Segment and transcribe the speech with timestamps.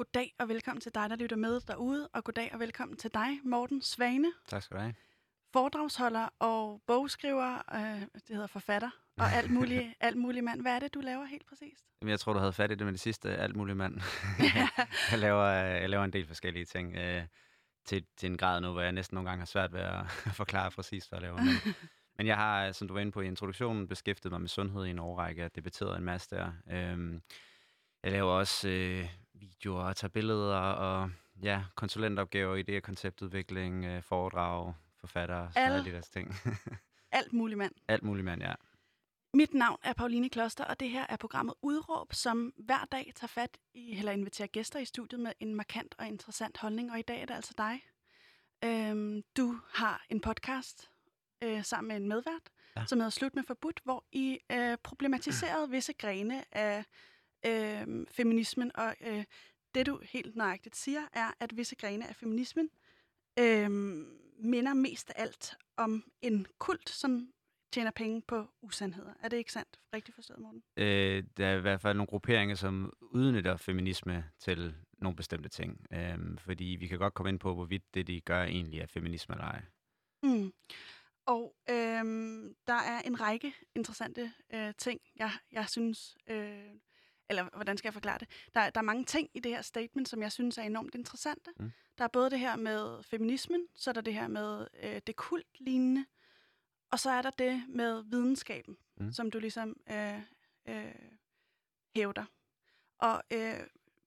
[0.00, 3.40] goddag og velkommen til dig, der lytter med derude, og goddag og velkommen til dig,
[3.44, 4.94] Morten Svane, Tak skal du have.
[5.52, 10.60] foredragsholder og bogskriver, øh, det hedder forfatter, og alt muligt, alt muligt mand.
[10.60, 11.84] Hvad er det, du laver helt præcist?
[12.00, 13.36] Jamen, jeg tror, du havde fat i det med det sidste.
[13.36, 14.00] Alt muligt mand.
[15.10, 16.96] jeg, laver, øh, jeg laver en del forskellige ting.
[16.96, 17.22] Øh,
[17.84, 20.10] til, til en grad nu, hvor jeg næsten nogle gange har svært ved at
[20.42, 21.36] forklare præcis, hvad jeg laver.
[21.36, 21.74] Men,
[22.16, 24.90] men jeg har, som du var inde på i introduktionen, beskæftiget mig med sundhed i
[24.90, 25.42] en årrække.
[25.42, 26.52] Jeg debatteret en masse der.
[26.70, 27.22] Øhm,
[28.02, 31.10] jeg laver også øh, videoer og tager billeder og
[31.42, 36.34] ja, konsulentopgaver, idéer, konceptudvikling, øh, foredrag, forfatter, Alle- alle de der ting.
[37.12, 37.72] Alt muligt mand.
[37.88, 38.54] Alt muligt mand, ja.
[39.34, 43.28] Mit navn er Pauline Kloster, og det her er programmet Udråb, som hver dag tager
[43.28, 46.92] fat i, eller inviterer gæster i studiet med en markant og interessant holdning.
[46.92, 47.80] Og i dag er det altså dig.
[48.64, 50.90] Øhm, du har en podcast
[51.42, 52.42] øh, sammen med en medvært.
[52.76, 52.86] Ja.
[52.86, 56.84] som hedder Slut med Forbudt, hvor I øh, problematiserede visse grene af
[57.46, 58.76] øh, feminismen.
[58.76, 59.24] Og øh,
[59.74, 62.70] det, du helt nøjagtigt siger, er, at visse grene af feminismen
[63.38, 63.70] øh,
[64.38, 67.32] minder mest af alt om en kult, som
[67.72, 69.12] tjener penge på usandheder.
[69.20, 69.78] Er det ikke sandt?
[69.94, 70.62] Rigtigt forstået, Morten?
[70.76, 75.86] Øh, der er i hvert fald nogle grupperinger, som udnytter feminisme til nogle bestemte ting.
[75.92, 79.34] Øhm, fordi vi kan godt komme ind på, hvorvidt det, de gør, egentlig er feminisme
[79.34, 79.62] eller ej.
[80.22, 80.52] Mm.
[81.26, 86.74] Og øhm, der er en række interessante øh, ting, jeg, jeg synes, øh,
[87.30, 88.28] eller hvordan skal jeg forklare det?
[88.54, 91.50] Der, der er mange ting i det her statement, som jeg synes er enormt interessante.
[91.56, 91.72] Mm.
[91.98, 95.16] Der er både det her med feminismen, så er der det her med øh, det
[95.16, 96.06] kult-lignende,
[96.90, 99.12] og så er der det med videnskaben, Mm.
[99.12, 100.20] som du ligesom øh,
[100.68, 100.94] øh,
[101.96, 102.24] hævder.
[102.98, 103.60] Og øh,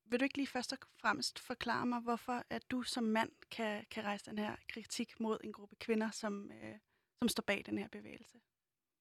[0.05, 3.85] vil du ikke lige først og fremmest forklare mig, hvorfor at du som mand kan,
[3.91, 6.75] kan rejse den her kritik mod en gruppe kvinder, som, øh,
[7.19, 8.37] som står bag den her bevægelse?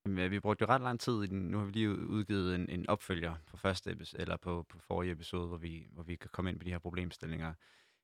[0.05, 1.39] Jamen, ja, Vi brugte jo ret lang tid i den.
[1.39, 5.11] Nu har vi lige udgivet en, en opfølger på første episode, eller på, på forrige
[5.11, 7.53] episode, hvor vi, hvor vi kan komme ind på de her problemstillinger.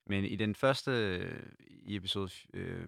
[0.06, 2.88] Men i den første øh, i episode, øh,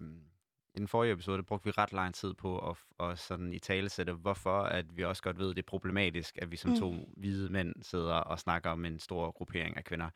[0.74, 3.58] i den forrige episode, der brugte vi ret lang tid på at, at sådan i
[3.58, 6.74] talesætte, hvorfor at vi også godt ved, at det er problematisk, at vi som Mm.
[6.74, 6.80] mm.
[6.80, 10.10] to hvide mænd sidder og snakker om en stor gruppering af kvinder.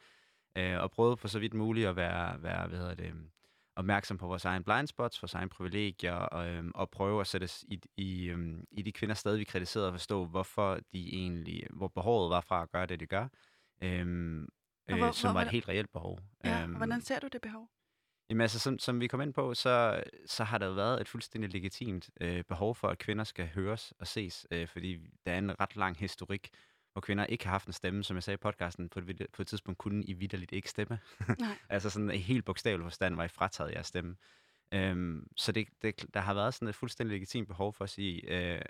[0.59, 3.15] Øh, og prøvede på så vidt muligt at være, være hvad hedder det,
[3.76, 7.44] opmærksom på vores egen blind spots, vores egen privilegier, og, øhm, og prøve at sætte
[7.44, 11.66] os i, i, øhm, i de kvinder stadig, vi kritiserede, og forstå, hvorfor de egentlig,
[11.70, 13.28] hvor behovet var fra at gøre det, de gør,
[13.82, 14.42] øhm,
[14.91, 16.19] øh, hvor- som hvor- var et helt reelt behov.
[16.44, 17.69] Ja, Øhm, og hvordan ser du det behov?
[18.31, 21.53] Jamen altså, som, som vi kom ind på, så, så har der været et fuldstændig
[21.53, 25.60] legitimt øh, behov for, at kvinder skal høres og ses, øh, fordi der er en
[25.60, 26.50] ret lang historik,
[26.97, 29.43] hvor kvinder ikke har haft en stemme, som jeg sagde i podcasten, på et, på
[29.43, 30.99] et tidspunkt kunne I vidderligt ikke stemme.
[31.39, 31.57] Nej.
[31.69, 34.17] altså sådan i helt bogstavelig forstand var I frataget jeres stemme.
[34.73, 38.23] Øhm, så det, det, der har været sådan et fuldstændig legitimt behov for at sige,
[38.55, 38.62] øh,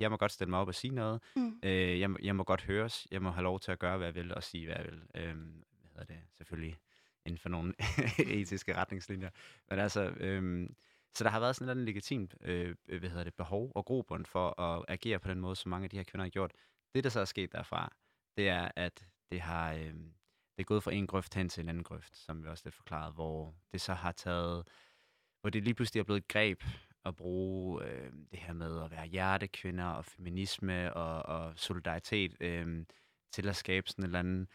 [0.00, 1.60] jeg må godt stille mig op og sige noget, Mm.
[1.62, 4.06] øh, jeg, må- jeg må godt høres, jeg må have lov til at gøre, hvad
[4.06, 5.02] jeg vil, og sige, hvad jeg vil.
[5.14, 6.22] Øhm, hvad hedder det?
[6.36, 6.76] Selvfølgelig
[7.26, 7.74] inden for nogle
[8.40, 9.30] etiske retningslinjer.
[9.70, 10.74] Men altså, øhm,
[11.14, 14.60] så der har været sådan et legitimt øh, hvad hedder det, behov og grobund for
[14.60, 16.52] at agere på den måde, som mange af de her kvinder har gjort.
[16.94, 17.92] Det, der så er sket derfra,
[18.36, 19.94] det er, at det har øh,
[20.56, 22.74] det er gået fra en grøft hen til en anden grøft, som vi også lidt
[22.74, 24.68] forklaret, hvor det så har taget,
[25.40, 26.62] hvor det lige pludselig er blevet et greb
[27.04, 32.84] at bruge øh, det her med at være hjertekvinder og feminisme og, og solidaritet øh,
[33.32, 34.48] til at skabe sådan en eller anden,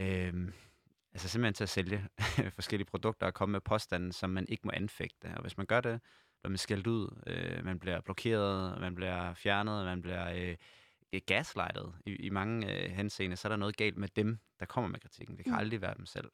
[0.00, 0.52] øh,
[1.12, 2.08] altså simpelthen til at sælge
[2.58, 5.34] forskellige produkter og komme med påstanden, som man ikke må anfægte.
[5.36, 6.00] Og hvis man gør det,
[6.40, 10.56] bliver man skældt ud, øh, man bliver blokeret, man bliver fjernet, man bliver øh,
[11.12, 14.66] øh, gaslightet i, i mange øh, henseender, så er der noget galt med dem, der
[14.66, 15.36] kommer med kritikken.
[15.36, 15.58] Det kan Mm.
[15.58, 16.30] aldrig være dem selv.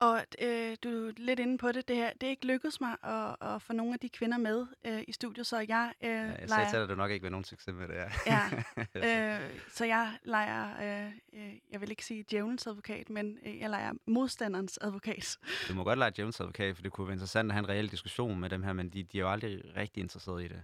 [0.00, 1.88] Og øh, du er lidt inde på det.
[1.88, 4.66] Det, her, det er ikke lykkedes mig at, at få nogle af de kvinder med
[4.86, 6.64] øh, i studiet, så jeg øh, Ja, jeg sagde leger...
[6.70, 8.10] til dig, at du nok ikke vil nogen succes med det her.
[8.26, 13.58] Ja, øh, så jeg leger, øh, øh, jeg vil ikke sige djævelens advokat, men øh,
[13.58, 15.38] jeg leger modstanderens advokat.
[15.68, 17.90] Du må godt lege Jones advokat, for det kunne være interessant at have en reel
[17.90, 20.62] diskussion med dem her, men de, de er jo aldrig rigtig interesseret i det.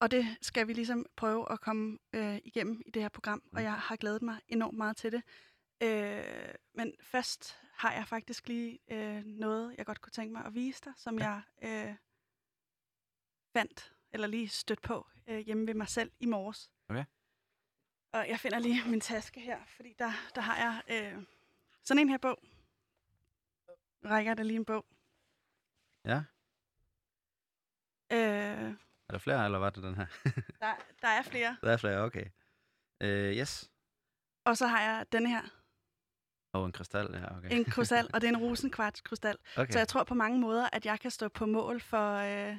[0.00, 3.58] Og det skal vi ligesom prøve at komme øh, igennem i det her program, og
[3.60, 3.64] Mm.
[3.64, 5.22] jeg har glædet mig enormt meget til det.
[5.82, 10.54] Øh, men først har jeg faktisk lige øh, noget, jeg godt kunne tænke mig at
[10.54, 11.24] vise dig, som Ja.
[11.30, 11.42] jeg
[11.88, 11.96] øh,
[13.52, 16.70] fandt, eller lige stødt på øh, hjemme ved mig selv i morges.
[16.88, 17.04] Okay.
[18.12, 20.82] Og jeg finder lige min taske her, fordi der, der har jeg
[21.14, 21.24] øh,
[21.82, 22.38] sådan en her bog.
[24.04, 24.86] Rækker dig lige en bog.
[26.04, 26.22] Ja.
[28.12, 28.74] Øh,
[29.08, 30.06] Er der flere, eller var det den her?
[30.60, 30.72] der,
[31.02, 31.56] der er flere.
[31.62, 32.24] der er flere, okay.
[33.04, 33.70] Uh, yes.
[34.44, 35.42] Og så har jeg denne her.
[36.52, 37.48] Og en krystal, ja, okay.
[37.50, 39.36] En krystal, og det er en rosenkvarts krystal.
[39.56, 39.72] okay.
[39.72, 42.56] Så jeg tror på mange måder, at jeg kan stå på mål for, øh,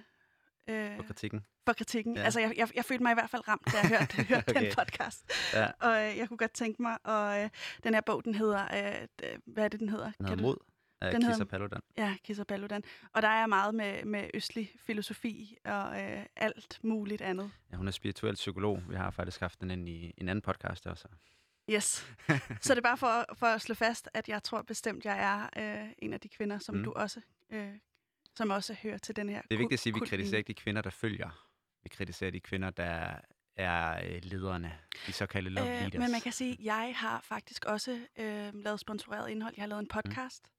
[0.69, 1.45] øh, på kritikken.
[1.65, 2.15] for kritikken.
[2.17, 2.21] Ja.
[2.23, 4.61] Altså, jeg, jeg, jeg følte mig i hvert fald ramt, da jeg hørte, hørte okay.
[4.65, 5.31] Den podcast.
[5.53, 5.71] Ja.
[5.79, 7.49] Og øh, jeg kunne godt tænke mig, og øh,
[7.83, 9.07] den her bog, den hedder, øh,
[9.45, 10.05] hvad er det, den hedder?
[10.05, 10.57] Den Kan hedder du- Mod
[11.01, 11.81] af Den Kisa hedder- Paludan.
[11.97, 12.83] Ja, Kisser Paludan.
[13.13, 17.51] Og der er meget med, med østlig filosofi og øh, alt muligt andet.
[17.71, 18.81] Ja, hun er spirituel psykolog.
[18.89, 21.07] Vi har faktisk haft den ind i en anden podcast også.
[21.71, 22.15] Yes.
[22.61, 25.83] Så det er bare for, for at slå fast, at jeg tror bestemt, jeg er
[25.83, 26.83] øh, en af de kvinder, som Mm.
[26.83, 27.69] du også, øh,
[28.35, 30.47] som også hører til den her Det er vigtigt at sige, at vi kritiserer ikke
[30.47, 31.49] de kvinder, der følger.
[31.83, 33.15] Vi kritiserer de kvinder, der
[33.55, 34.77] er øh, lederne.
[35.07, 35.93] De såkaldte love leaders.
[35.95, 39.53] Øh, men man kan sige, at jeg har faktisk også øh, lavet sponsoreret indhold.
[39.57, 40.51] Jeg har lavet en podcast, Mm.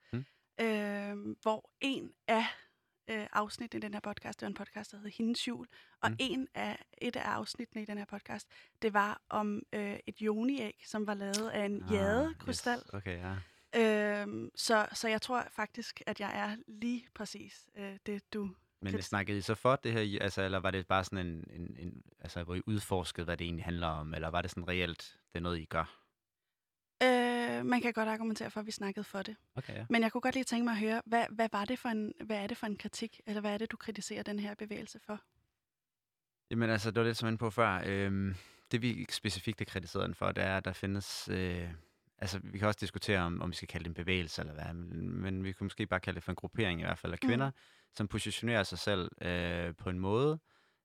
[0.60, 2.44] Øh, hvor en af
[3.10, 5.66] øh, afsnittene i den her podcast, det var en podcast, der hedder Hendes Jul,
[6.02, 6.16] og Mm.
[6.20, 8.48] en af, et af afsnittene i den her podcast,
[8.82, 12.78] det var om øh, et joniæg, som var lavet af en ah, jadekrystal.
[12.78, 12.94] Yes.
[12.94, 13.36] Okay, ja.
[14.22, 18.50] Øhm, så, så jeg tror faktisk, at jeg er lige præcis øh, det, du...
[18.82, 21.44] Men Kan- snakkede I så for det her, altså, eller var det bare sådan en,
[21.50, 24.68] en, en altså, hvor I udforskede, hvad det egentlig handler om, eller var det sådan
[24.68, 26.07] reelt, det er noget, I gør?
[27.02, 29.36] Øh, man kan godt argumentere for, at vi snakkede for det.
[29.54, 29.86] Okay, ja.
[29.90, 32.12] Men jeg kunne godt lige tænke mig at høre, hvad, hvad, var det for en,
[32.24, 34.98] hvad er det for en kritik, eller hvad er det, du kritiserer den her bevægelse
[35.06, 35.20] for?
[36.50, 37.82] Jamen altså, det var lidt som jeg på før.
[37.86, 38.34] Øhm,
[38.70, 41.28] det vi specifikt har kritiseret den for, det er, at der findes...
[41.32, 41.70] Øh,
[42.18, 44.74] altså, vi kan også diskutere, om, om vi skal kalde det en bevægelse eller hvad,
[44.74, 47.20] men, men vi kunne måske bare kalde det for en gruppering i hvert fald af
[47.20, 47.56] kvinder, mm.
[47.92, 50.38] som positionerer sig selv øh, på en måde,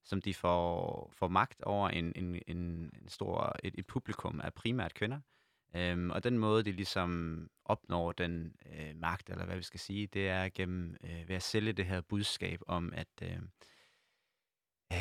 [0.04, 4.54] som de får, får magt over en, en, en, en stor, et, et publikum af
[4.54, 5.20] primært kvinder.
[5.76, 10.08] Øhm, og den måde, de ligesom opnår den øh, magt, eller hvad vi skal sige,
[10.08, 13.38] det er gennem øh, ved at sælge det her budskab om, at øh,
[14.94, 15.00] øh,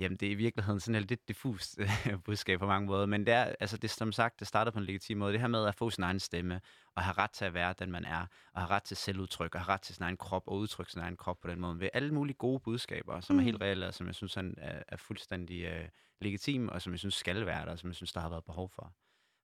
[0.00, 3.26] jamen, det er i virkeligheden sådan et lidt diffust øh, budskab på mange måder, men
[3.26, 5.32] det er, altså det, som sagt, det starter på en legitim måde.
[5.32, 6.60] Det her med at få sin egen stemme,
[6.96, 9.60] og have ret til at være den, man er, og have ret til selvudtryk, og
[9.60, 11.88] have ret til sin egen krop, og udtrykke sin egen krop på den måde, ved
[11.92, 13.38] alle mulige gode budskaber, som mm.
[13.38, 13.44] er Mm.
[13.44, 14.42] helt reelle, og som jeg synes er,
[14.88, 15.88] er, fuldstændig øh,
[16.20, 18.44] legitime, og som jeg synes skal være der, og som jeg synes, der har været
[18.44, 18.92] behov for.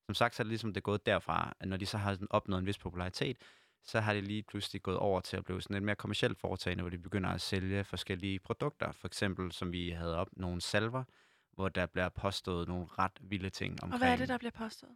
[0.09, 2.13] Som sagt, så er det ligesom det er gået derfra, at når de så har
[2.13, 3.37] sådan opnået en vis popularitet,
[3.85, 6.83] så har det lige pludselig gået over til at blive sådan et mere kommercielt foretagende,
[6.83, 8.93] hvor de begynder at sælge forskellige produkter.
[8.93, 11.05] For eksempel, som vi havde op, nogle salver,
[11.53, 13.93] hvor der bliver påstået nogle ret vilde ting omkring.
[13.93, 14.93] Og hvad er det, der bliver påstået?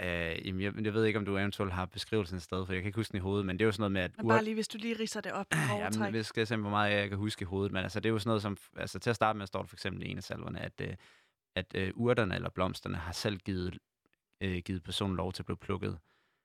[0.00, 2.82] Øh, jamen, jeg, jeg ved ikke, om du eventuelt har beskrivelsen et sted, for jeg
[2.82, 4.16] kan ikke huske den i hovedet, men det er jo sådan noget med, at...
[4.16, 5.46] Men bare lige, hvis du lige riser det op
[5.78, 8.12] Jamen, jeg skal se, hvor meget jeg kan huske i hovedet, men altså, det er
[8.12, 8.56] jo sådan noget som...
[8.76, 10.96] Altså, til at starte med står der for eksempel i en af salverne, at, øh,
[11.54, 13.78] at øh, urterne eller blomsterne har selv givet,
[14.40, 15.98] øh, givet personen lov til at blive plukket.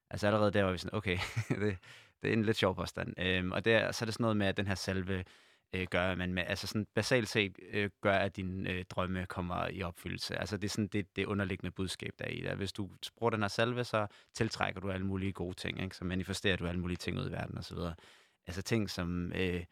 [0.10, 1.18] Altså allerede der var vi sådan, okay,
[1.62, 1.78] det,
[2.22, 3.14] det er en lidt sjov påstand.
[3.20, 5.26] Øhm, og der, så er det sådan noget med, at den her salve
[5.74, 9.26] øh, gør, at man med, altså sådan basalt set øh, gør, at dine øh, drømme
[9.26, 10.36] kommer i opfyldelse.
[10.36, 12.58] Altså det er sådan det, det underliggende budskab, der er i det.
[12.58, 15.96] Hvis du bruger den her salve, så tiltrækker du alle mulige gode ting, ikke?
[15.96, 17.78] så manifesterer du alle mulige ting ud i verden osv.
[18.48, 19.32] Altså ting, som...
[19.36, 19.66] Øh,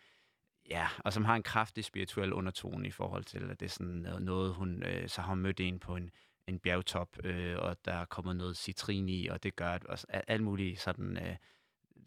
[0.70, 4.08] Ja, og som har en kraftig spirituel undertone i forhold til, at det er sådan
[4.20, 6.12] noget, hun øh, så har hun mødt en på en,
[6.48, 10.08] en bjergtop, øh, og der er kommet noget citrin i, og det gør, at også,
[10.10, 11.36] al- alle mulige sådan, øh,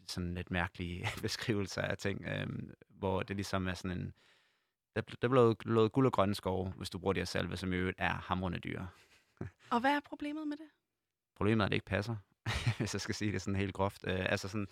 [0.07, 2.47] sådan lidt mærkelige beskrivelser af ting, øh,
[2.89, 4.13] hvor det ligesom er sådan en,
[4.95, 7.73] der, der blev lovet guld og grønne skove, hvis du bruger de her salve, som
[7.73, 8.87] i øvrigt er hamrende dyre.
[9.71, 10.65] Og hvad er problemet med det?
[11.35, 12.15] Problemet er, at det ikke passer,
[12.77, 14.07] hvis jeg skal sige det sådan helt groft.
[14.07, 14.67] Øh, altså sådan,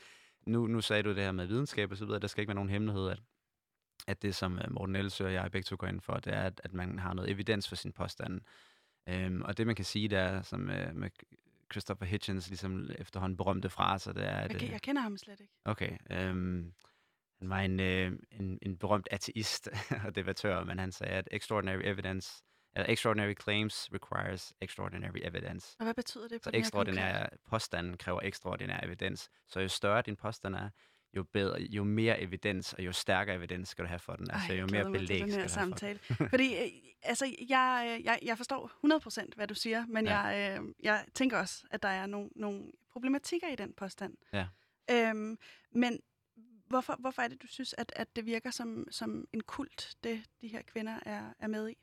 [0.46, 2.56] nu, nu sagde du det her med videnskab og så videre, der skal ikke være
[2.56, 3.20] nogen hemmelighed, at,
[4.08, 6.42] at det, som øh, Morten Elsø og jeg begge to går ind for, det er,
[6.42, 8.42] at, at man har noget evidens for sin påstand.
[9.10, 11.10] Øhm, og det, man kan sige, det er, som øh, med
[11.72, 14.54] Christopher Hitchens ligesom efterhånden berømte fraser, det er, at...
[14.54, 15.54] Jeg, øh, jeg kender ham slet ikke.
[15.66, 15.98] Okay.
[16.12, 16.74] Øhm,
[17.40, 19.70] han var en, øh, en, en berømt ateist
[20.06, 22.44] og debattør, men han sagde, at extraordinary evidence,
[22.76, 25.76] eller extraordinary claims requires extraordinary evidence.
[25.80, 29.30] Og hvad betyder det på Så den her ekstraordinær påstanden kræver ekstraordinær evidens.
[29.48, 30.70] Så jo større din påstand er,
[31.16, 34.32] jo, bedre, jo mere evidens og jo stærkere evidens skal du have for den.
[34.32, 35.98] Altså Ej, jo mere belæg den skal her du have for den.
[36.00, 36.30] samtale.
[36.30, 36.70] Fordi øh,
[37.04, 38.72] altså, jeg, øh, jeg, jeg forstår
[39.30, 40.20] 100% hvad du siger, men Ja.
[40.20, 44.18] jeg, øh, jeg tænker også, at der er nogle, nogle problematikker i den påstand.
[44.34, 44.48] Ja.
[44.92, 45.38] Øhm,
[45.72, 46.00] men
[46.68, 50.24] hvorfor, hvorfor er det, du synes, at, at det virker som, som en kult, det
[50.42, 51.78] de her kvinder er, er med i?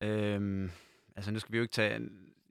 [0.00, 0.70] Øhm,
[1.16, 2.00] altså nu skal vi jo ikke tage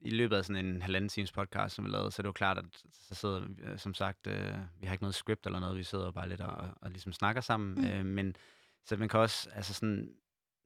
[0.04, 2.58] i løbet af sådan en halvanden times podcast, som vi lavede, så det jo klart,
[2.58, 5.78] at så sidder vi, øh, som sagt, øh, vi har ikke noget script eller noget,
[5.78, 7.84] vi sidder bare lidt og, og ligesom snakker sammen, Mm.
[7.84, 8.36] øh, men
[8.84, 10.14] så man kan også, altså sådan,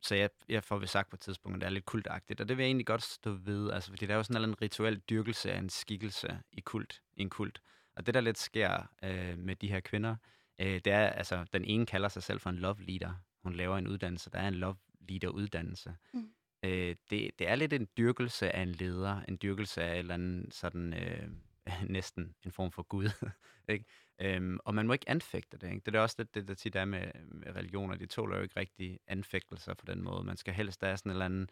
[0.03, 2.49] så jeg, jeg får vel sagt på et tidspunkt, at det er lidt kultagtigt, og
[2.49, 4.99] det vil jeg egentlig godt stå ved, altså fordi der er jo sådan en rituel
[4.99, 7.63] dyrkelse af en skikkelse i kult, i en kult,
[7.97, 10.17] og det der lidt sker øh, med de her kvinder,
[10.61, 13.79] øh, det er, altså den ene kalder sig selv for en love leader, hun laver
[13.79, 14.77] en uddannelse, der er en love
[15.09, 16.31] leader uddannelse, Mm
[16.63, 20.15] øh, det, det er lidt en dyrkelse af en leder, en dyrkelse af en eller
[20.15, 21.29] anden sådan, øh,
[21.97, 23.11] næsten en form for Gud,
[23.69, 23.85] ikke?
[24.21, 25.71] Øhm, og man må ikke anfægte det.
[25.71, 25.83] Ikke?
[25.87, 27.97] Det er også det, det der tit er med, med religioner.
[27.97, 30.25] De tåler jo ikke rigtig anfægtelser på den måde.
[30.25, 31.51] Man skal helst have sådan en eller anden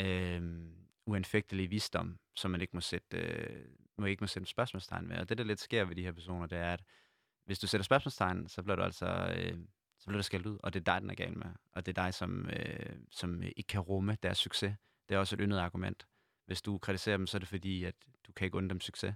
[0.00, 0.74] øhm,
[1.06, 3.64] uanfægtelig visdom, som man ikke må sætte, øh,
[3.98, 5.16] må ikke må sætte spørgsmålstegn ved.
[5.16, 6.84] Og det, der lidt sker ved de her personer, det er, at
[7.44, 9.58] hvis du sætter spørgsmålstegn, så bliver du altså øh,
[10.04, 11.46] så bliver du skældt ud, og det er dig, den er gal med.
[11.72, 14.76] Og det er dig, som, øh, som ikke kan rumme deres succes.
[15.08, 16.06] Det er også et yndet argument.
[16.46, 17.94] Hvis du kritiserer dem, så er det fordi, at
[18.26, 19.14] du kan ikke unde dem succes.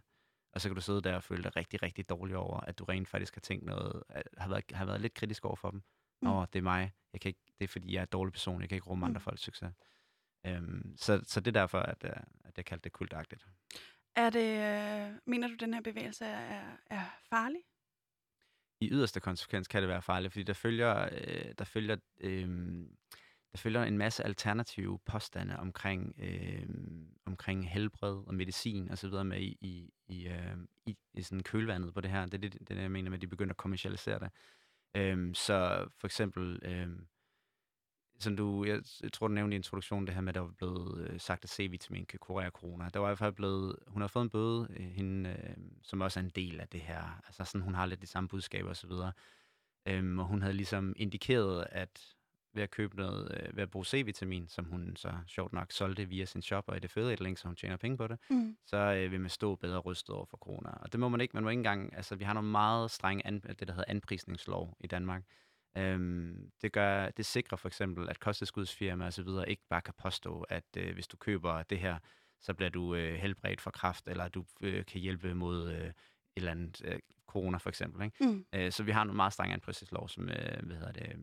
[0.52, 2.84] Og så kan du sidde der og føle dig rigtig, rigtig dårlig over, at du
[2.84, 4.02] rent faktisk har tænkt noget,
[4.38, 5.82] har været, har været lidt kritisk over for dem.
[6.22, 6.28] Mm.
[6.28, 6.92] Og det er mig.
[7.12, 8.60] Jeg kan ikke, det er fordi, jeg er en dårlig person.
[8.60, 9.10] Jeg kan ikke rumme mm.
[9.10, 9.72] andre folks succes.
[10.48, 12.10] Um, så, så det er derfor, at, øh,
[12.44, 13.46] at jeg kaldte det kultagtigt.
[14.16, 17.60] Er det, øh, mener du, at den her bevægelse er, er farlig?
[18.80, 22.48] I yderste konsekvens kan det være farligt, fordi der følger, øh, der følger øh,
[23.52, 26.68] der følger en masse alternative påstande omkring, øh,
[27.26, 30.56] omkring helbred og medicin og så videre med i, i, i, øh,
[30.86, 32.24] i, i sådan kølvandet på det her.
[32.26, 34.30] Det er det, det, jeg mener med, at de begynder at kommercialisere det.
[34.94, 36.88] Øh, så for eksempel, øh,
[38.18, 40.54] som du, jeg, jeg tror, du nævnte i introduktionen, det her med, at der var
[40.56, 42.90] blevet øh, sagt, at C-vitamin kan kurere corona.
[42.94, 46.00] Der var i hvert fald blevet, hun har fået en bøde, øh, hende, øh, som
[46.00, 47.20] også er en del af det her.
[47.26, 48.90] Altså sådan, hun har lidt de samme budskaber osv.
[49.86, 52.14] Øhm, og hun havde ligesom indikeret, at
[52.54, 56.04] ved at købe noget, øh, ved at bruge C-vitamin, som hun så sjovt nok solgte
[56.04, 58.56] via sin shop, og i det fede link, så hun tjener penge på det, mm.
[58.66, 60.70] så øh, vil man stå bedre rystet over for corona.
[60.70, 63.26] Og det må man ikke, man må ikke engang, altså vi har nogle meget strenge,
[63.26, 65.22] an, det der hedder anprisningslov i Danmark.
[65.76, 69.94] Øhm, det, gør, det sikrer for eksempel, at kosttilskudsfirmaer og så videre ikke bare kan
[69.98, 71.98] påstå, at øh, hvis du køber det her,
[72.40, 75.94] så bliver du øh, helbredt for kraft, eller du øh, kan hjælpe mod øh, et
[76.36, 78.04] eller andet øh, corona for eksempel.
[78.04, 78.26] Ikke?
[78.26, 78.46] Mm.
[78.52, 81.16] Øh, så vi har en meget streng anprisningslov, som øh, hvad hedder det,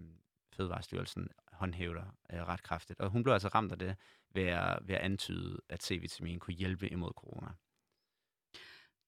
[0.56, 3.00] Fødevarestyrelsen håndhæver øh, ret kraftigt.
[3.00, 3.96] Og hun blev altså ramt af det
[4.34, 7.48] ved at, ved at antyde, at C-vitamin kunne hjælpe imod corona.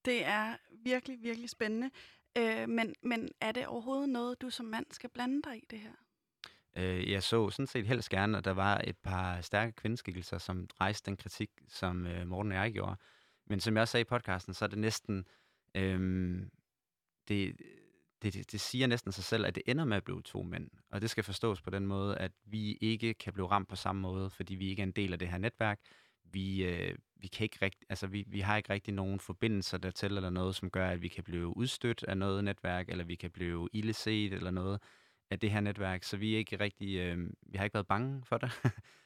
[0.06, 1.92] Det er virkelig, virkelig spændende.
[2.38, 5.80] Øh, men, men er det overhovedet noget, du som mand skal blande dig i det
[5.80, 5.92] her?
[6.78, 10.68] Øh, jeg så sådan set helst gerne, at der var et par stærke kvindeskikkelser, som
[10.82, 12.96] rejste den kritik, som øh, Morten og jeg gjorde.
[13.46, 15.26] Men som jeg også sagde i podcasten, så er det næsten...
[15.76, 16.40] Øh,
[17.28, 17.56] det,
[18.22, 20.70] det, det, det siger næsten sig selv, at det ender med at blive to mænd.
[20.90, 24.02] Og det skal forstås på den måde, at vi ikke kan blive ramt på samme
[24.02, 25.80] måde, fordi vi ikke er en del af det her netværk.
[26.32, 30.16] Vi, øh, vi, kan ikke rigt, altså vi, vi har ikke rigtig nogen forbindelser dertil,
[30.16, 33.32] eller noget, som gør, at vi kan blive udstødt af noget netværk, eller vi kan
[33.32, 34.82] blive illeset, eller noget
[35.30, 36.04] af det her netværk.
[36.04, 38.52] Så vi er ikke rigtig, øh, vi har ikke været bange for det.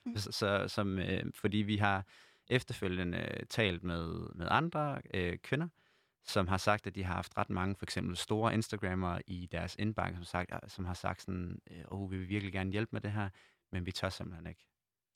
[0.05, 0.17] mm.
[0.21, 2.05] så, så, som, øh, fordi vi har
[2.47, 5.67] efterfølgende talt med, med andre øh, kvinder,
[6.25, 9.75] som har sagt, at de har haft ret mange for eksempel store Instagrammer i deres
[9.79, 11.61] indbakke, som, sagt, som har sagt sådan,
[11.91, 13.29] åh, oh, vi vil virkelig gerne hjælpe med det her,
[13.71, 14.70] men vi tør simpelthen ikke.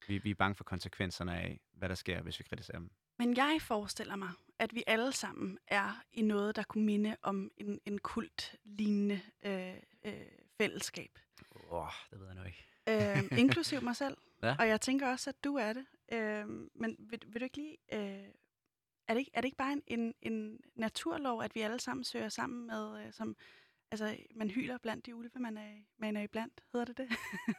[0.07, 2.91] Vi, vi er bange for konsekvenserne af, hvad der sker, hvis vi kritiserer dem.
[3.17, 7.51] Men jeg forestiller mig, at vi alle sammen er i noget, der kunne minde om
[7.57, 10.13] en, en kult-lignende øh, øh,
[10.57, 11.19] fællesskab.
[11.55, 12.65] Åh, oh, det ved jeg nok ikke.
[13.31, 14.17] øh, inklusiv mig selv.
[14.43, 14.55] Ja.
[14.59, 15.85] Og jeg tænker også, at du er det.
[16.12, 18.27] Øh, men vil, vil du ikke lige øh,
[19.07, 22.03] er det ikke, er det ikke bare en, en, en naturlov, at vi alle sammen
[22.03, 23.35] søger sammen med, øh, som,
[24.01, 27.07] altså man hyler blandt de ulve, man er, man er i blandt, hedder det det?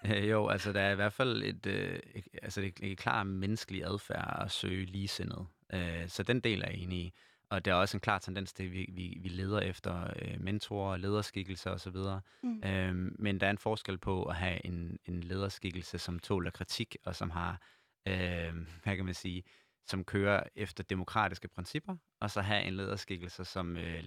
[0.17, 2.01] øh, jo, altså der er i hvert fald et, øh,
[2.43, 5.47] altså, et, et klart menneskelig adfærd at søge ligesindet.
[5.73, 7.13] Øh, så den del er jeg enig i.
[7.51, 10.41] Og der er også en klar tendens til, at vi, vi, vi leder efter øh,
[10.41, 11.97] mentorer, lederskikkelser osv.
[12.43, 12.63] Mm.
[12.65, 16.97] Øhm, men der er en forskel på at have en, en lederskikkelse, som tåler kritik,
[17.05, 17.63] og som har,
[18.09, 19.43] øh, hvad kan man sige,
[19.87, 24.05] som kører efter demokratiske principper, og så have en lederskikkelse, som øh,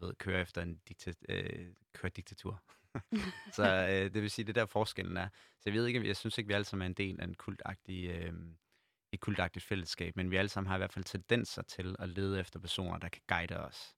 [0.00, 2.62] du ved, kører efter en dikta- øh, kører diktatur.
[3.56, 5.28] så øh, det vil sige, det der forskellen er.
[5.28, 7.34] Så jeg ved ikke, jeg synes ikke, vi alle sammen er en del af en
[7.34, 8.32] kultagtig, øh,
[9.12, 12.40] et kultagtigt fællesskab, men vi alle sammen har i hvert fald tendenser til at lede
[12.40, 13.96] efter personer, der kan guide os.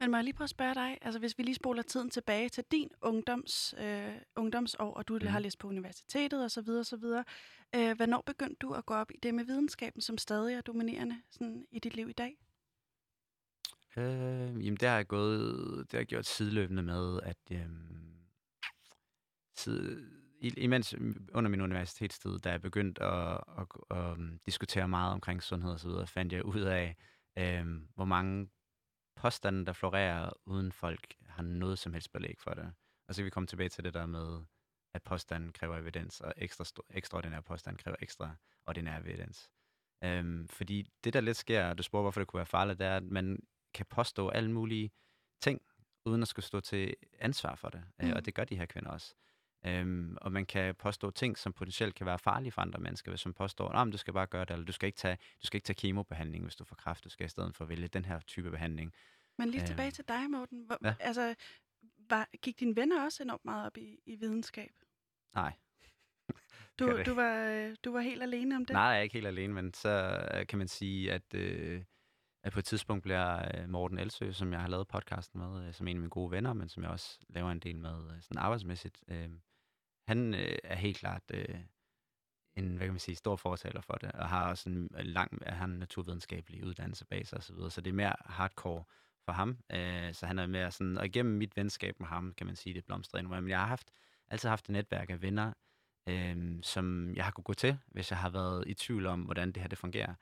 [0.00, 2.48] Men må jeg lige prøve at spørge dig, altså hvis vi lige spoler tiden tilbage
[2.48, 5.26] til din ungdoms, øh, ungdomsår, og du mm.
[5.26, 6.68] har læst på universitetet osv.
[6.68, 7.04] osv.
[7.74, 11.22] Øh, hvornår begyndte du at gå op i det med videnskaben, som stadig er dominerende
[11.30, 12.43] sådan, i dit liv i dag?
[13.96, 17.68] Øh, jamen, det har jeg gået, det har jeg gjort sideløbende med, at øh,
[19.56, 20.10] side,
[20.40, 25.42] imens øhm, under min universitetstid, da jeg begyndte at, at, at, at diskutere meget omkring
[25.42, 26.96] sundhed og så videre, fandt jeg ud af,
[27.38, 28.48] øh, hvor mange
[29.16, 32.72] påstande, der florerer, uden folk har noget som helst belæg for det.
[33.08, 34.40] Og så kan vi komme tilbage til det der med,
[34.94, 39.50] at påstanden kræver evidens, og ekstra, ekstraordinær påstand kræver ekstraordinær evidens.
[40.04, 42.86] Øhm, fordi det, der lidt sker, og du spurgte, hvorfor det kunne være farligt, det
[42.86, 43.38] er, at man
[43.74, 44.90] kan påstå alle mulige
[45.40, 45.62] ting,
[46.04, 47.84] uden at skulle stå til ansvar for det.
[48.02, 48.12] Øh, mm.
[48.16, 49.14] og det gør de her kvinder også.
[49.66, 53.26] Øhm, og man kan påstå ting, som potentielt kan være farlige for andre mennesker, hvis
[53.26, 55.56] man påstår, at du skal bare gøre det, eller du skal ikke tage, du skal
[55.56, 58.20] ikke tage kemobehandling, hvis du får kræft, du skal i stedet for vælge den her
[58.20, 58.92] type behandling.
[59.38, 60.62] Men lige tilbage Øhm, til dig, Morten.
[60.66, 60.94] Hvor, ja.
[61.00, 61.34] Altså,
[61.98, 64.70] var, gik dine venner også enormt meget op i, i videnskab?
[65.34, 65.52] Nej.
[66.78, 68.74] Du, du, var, øh, du var helt alene om det?
[68.74, 69.88] Nej, jeg er ikke helt alene, men så
[70.34, 71.82] øh, kan man sige, at, øh,
[72.44, 75.74] at på et tidspunkt bliver øh, Morten Elsø, som jeg har lavet podcasten med, øh,
[75.74, 78.22] som en af mine gode venner, men som jeg også laver en del med øh,
[78.22, 79.30] sådan arbejdsmæssigt, øh,
[80.08, 81.58] han øh, er helt klart øh,
[82.56, 85.54] en, hvad kan man sige, stor fortaler for det, og har også en lang, er
[85.54, 88.84] han naturvidenskabelig uddannelse bag sig og så videre, så det er mere hardcore
[89.24, 92.46] for ham, øh, så han er mere sådan, og igennem mit venskab med ham, kan
[92.46, 93.90] man sige, det blomstrer endnu men jeg har haft,
[94.28, 95.52] altid haft et netværk af venner,
[96.08, 99.52] øh, som jeg har kunne gå til, hvis jeg har været i tvivl om, hvordan
[99.52, 100.14] det her det fungerer.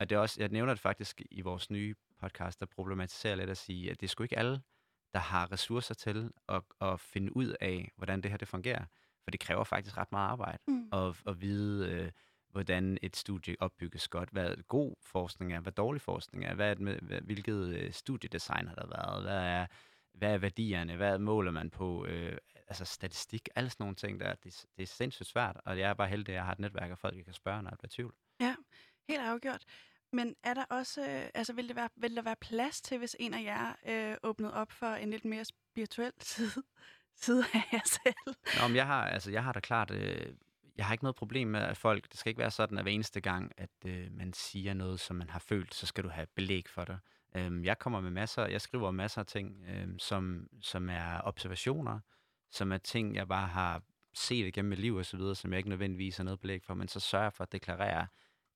[0.00, 3.50] Og det er også, jeg nævner det faktisk i vores nye podcast, der problematiserer lidt
[3.50, 4.60] at sige, at det er sgu ikke alle,
[5.12, 8.84] der har ressourcer til at, at finde ud af, hvordan det her det fungerer.
[9.24, 10.88] For det kræver faktisk ret meget arbejde Mm.
[10.92, 12.10] at, at vide, øh,
[12.50, 16.74] hvordan et studie opbygges godt, hvad god forskning er, hvad dårlig forskning er, hvad, er
[16.78, 19.66] med, hvad hvilket øh, studiedesign har der været, hvad er,
[20.14, 22.36] hvad er værdierne, hvad måler man på, øh,
[22.68, 25.94] altså statistik, alle sådan nogle ting, der, det, det er sindssygt svært, og jeg er
[25.94, 27.88] bare heldig, at jeg har et netværk af folk, jeg kan spørge, når jeg bliver
[27.88, 28.14] i tvivl.
[29.08, 29.64] Helt afgjort.
[30.12, 33.16] Men er der også, øh, altså vil, det være, vil der være plads til, hvis
[33.20, 36.62] en af jer øh, åbnede op for en lidt mere spirituel side,
[37.16, 38.36] side af jer selv?
[38.60, 40.34] Nå, men jeg har, altså, jeg har da klart, øh,
[40.76, 42.92] jeg har ikke noget problem med at folk, det skal ikke være sådan, at hver
[42.92, 46.26] eneste gang, at øh, man siger noget, som man har følt, så skal du have
[46.26, 46.98] belæg for det.
[47.36, 52.00] Øh, jeg kommer med masser, jeg skriver masser af ting, øh, som, som er observationer,
[52.50, 53.82] som er ting, jeg bare har
[54.14, 56.74] set igennem mit liv og så videre, som jeg ikke nødvendigvis har noget belæg for,
[56.74, 58.06] men så sørger jeg for at deklarere,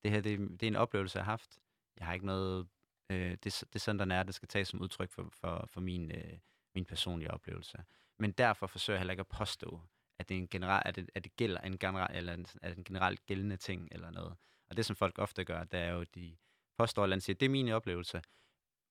[0.02, 1.58] det her, det, det er en oplevelse, jeg har haft.
[1.98, 2.68] Jeg har ikke noget,
[3.10, 5.80] øh, det, det er sådan, den er, det skal tages som udtryk for, for, for
[5.80, 6.38] min, øh,
[6.74, 7.84] min personlige oplevelse.
[8.18, 9.80] Men derfor forsøger jeg heller ikke at påstå,
[10.18, 12.78] at det, er en general, at det, at det gælder en general, eller en, at
[12.78, 14.36] en generelt gældende ting eller noget.
[14.70, 16.36] Og det, som folk ofte gør, det er jo, at de
[16.78, 18.22] påstår, at siger, det er min oplevelse,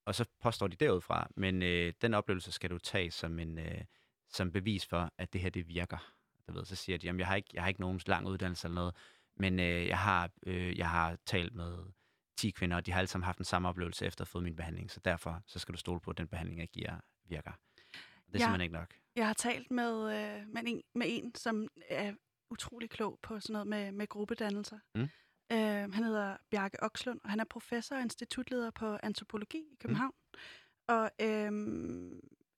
[0.05, 3.81] og så påstår de derudfra, men øh, den oplevelse skal du tage som en øh,
[4.29, 6.13] som bevis for, at det her det virker.
[6.47, 8.67] Du ved, så siger de, jamen jeg har ikke, jeg har ikke nogen lang uddannelse
[8.67, 8.95] eller noget,
[9.39, 11.77] men øh, jeg, har, øh, jeg har talt med
[12.37, 14.43] 10 kvinder, og de har alle sammen haft den samme oplevelse efter at have fået
[14.43, 17.51] min behandling, så derfor så skal du stole på, at den behandling, jeg giver, virker.
[17.51, 18.39] Det er Ja.
[18.39, 18.93] simpelthen ikke nok.
[19.15, 22.13] Jeg har talt med, øh, med, en, med en, som er
[22.51, 24.79] utrolig klog på sådan noget med, med gruppedannelser.
[24.95, 25.01] Mm.
[25.51, 30.13] Øh, han hedder Bjarke Okslund, og han er professor og institutleder på antropologi i København.
[30.33, 30.39] Mm.
[30.87, 31.51] Og øh,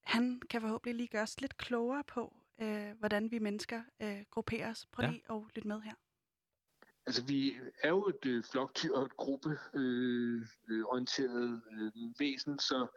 [0.03, 4.69] han kan forhåbentlig lige gøre os lidt klogere på, øh, hvordan vi mennesker øh, grupperer
[4.71, 4.85] os.
[4.91, 5.11] Prøv Ja.
[5.11, 5.93] lige at lytte med her.
[7.05, 12.87] Altså, vi er jo et øh, flokdyr og et gruppeorienteret øh, øh, øh, væsen, så,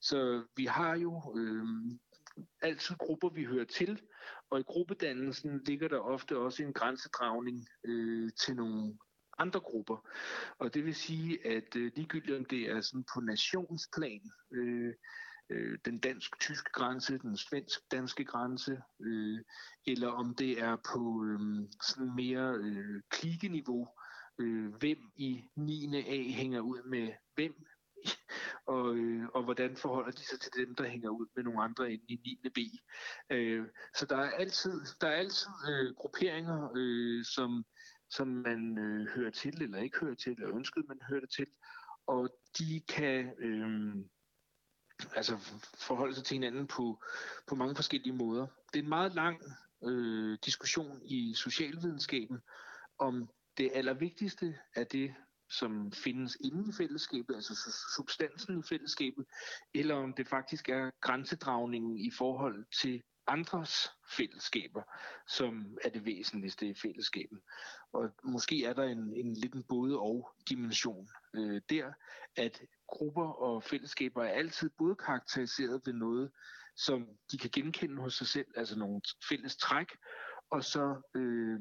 [0.00, 1.64] så vi har jo øh,
[2.62, 4.00] altid grupper, vi hører til,
[4.50, 8.98] og i gruppedannelsen ligger der ofte også en grænsedragning øh, til nogle
[9.38, 10.08] andre grupper.
[10.58, 14.94] Og det vil sige, at øh, ligegyldigt om det er sådan på nationsplan, øh,
[15.50, 19.40] øh, den dansk-tyske grænse, den svensk-danske grænse, øh,
[19.86, 23.88] eller om det er på øh, sådan mere øh, klikeniveau,
[24.38, 25.96] øh, hvem i 9.
[25.96, 27.54] A hænger ud med hvem,
[28.74, 31.92] og, øh, og hvordan forholder de sig til dem, der hænger ud med nogle andre
[31.92, 32.50] inde i 9.
[32.54, 32.58] B.
[33.30, 37.64] Øh, så der er altid, der er altid øh, grupperinger, øh, som,
[38.10, 41.46] som man øh, hører til eller ikke hører til, eller ønskede man hører det til,
[42.06, 42.28] og
[42.58, 43.94] de kan øh,
[45.16, 45.36] altså
[45.74, 47.02] forholde sig til hinanden på,
[47.46, 48.46] på mange forskellige måder.
[48.72, 49.42] Det er en meget lang
[49.84, 52.40] øh, diskussion i socialvidenskaben
[52.98, 55.14] om det allervigtigste af det,
[55.50, 57.54] som findes inden fællesskabet, altså
[57.96, 59.24] substansen i fællesskabet,
[59.74, 64.82] eller om det faktisk er grænsedragningen i forhold til andres fællesskaber,
[65.28, 67.40] som er det væsentligste i fællesskabet.
[67.92, 71.92] Og måske er der en, en lidt en både og dimension øh, der,
[72.36, 76.30] at grupper og fællesskaber er altid både karakteriseret ved noget,
[76.76, 79.88] som de kan genkende hos sig selv, altså nogle fælles træk,
[80.50, 81.60] og så øh,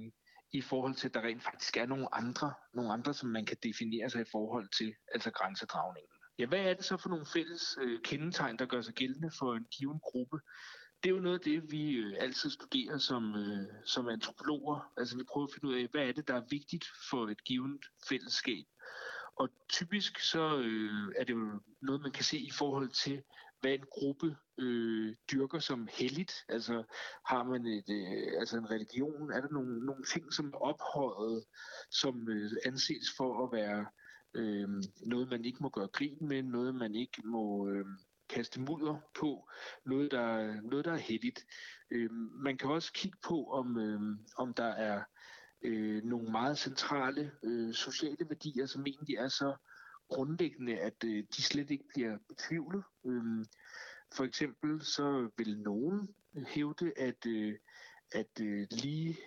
[0.54, 3.58] i forhold til, at der rent faktisk er nogle andre, nogle andre, som man kan
[3.64, 6.12] definere sig i forhold til, altså grænsedragningen.
[6.40, 9.54] Ja, hvad er det så for nogle fælles øh, kendetegn, der gør sig gældende for
[9.56, 10.40] en given gruppe?
[11.04, 14.92] Det er jo noget af det, vi øh, altid studerer som, øh, som antropologer.
[14.98, 17.44] Altså vi prøver at finde ud af, hvad er det, der er vigtigt for et
[17.44, 18.66] givet fællesskab.
[19.36, 23.24] Og typisk så øh, er det jo noget, man kan se i forhold til,
[23.62, 26.34] hvad en gruppe øh, dyrker som helligt.
[26.50, 26.84] Altså
[27.28, 31.44] har man et, øh, altså en religion, er der nogle, nogle ting, som er ophøjet,
[31.92, 33.86] som øh, anses for at være
[34.34, 34.70] øh,
[35.06, 37.86] noget, man ikke må gøre grin med, noget, man ikke må øh,
[38.32, 39.50] kaste mudder på,
[39.86, 41.46] noget, der, noget, der er heldigt.
[41.92, 42.12] Øh,
[42.44, 44.02] man kan også kigge på, om, øh,
[44.38, 45.04] om der er
[45.62, 49.56] øh, nogle meget centrale øh, sociale værdier, som egentlig er så
[50.10, 52.84] grundlæggende, at øh, de slet ikke bliver betvivlet.
[53.06, 53.46] Øh,
[54.14, 56.16] for eksempel så vil nogen
[56.48, 57.56] hævde, at, øh,
[58.12, 59.18] at øh, lige,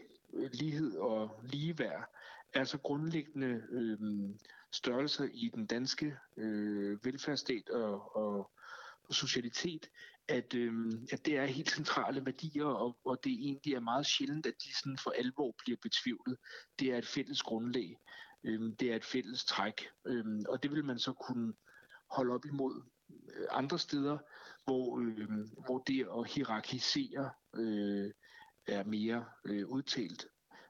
[0.53, 2.11] lighed og ligeværd
[2.55, 3.99] er så grundlæggende øh,
[4.73, 8.51] størrelser i den danske øh, velfærdsstat og, og, og
[9.11, 9.90] socialitet,
[10.29, 14.47] at, øh, at det er helt centrale værdier, og, og det egentlig er meget sjældent,
[14.47, 16.37] at de sådan for alvor bliver betvivlet.
[16.79, 17.97] Det er et fælles grundlag.
[18.45, 19.88] Øh, det er et fælles træk.
[20.07, 21.55] Øh, og det vil man så kunne
[22.11, 22.83] holde op imod
[23.35, 24.19] øh, andre steder,
[24.64, 25.29] hvor, øh,
[25.67, 28.11] hvor det at hierarkisere øh,
[28.67, 30.27] er mere øh, udtalt.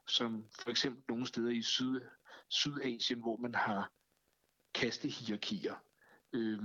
[0.07, 2.01] Som for eksempel nogle steder i Syd,
[2.49, 3.91] Sydasien, hvor man har
[4.73, 5.75] kastehierarkier
[6.35, 6.59] øh,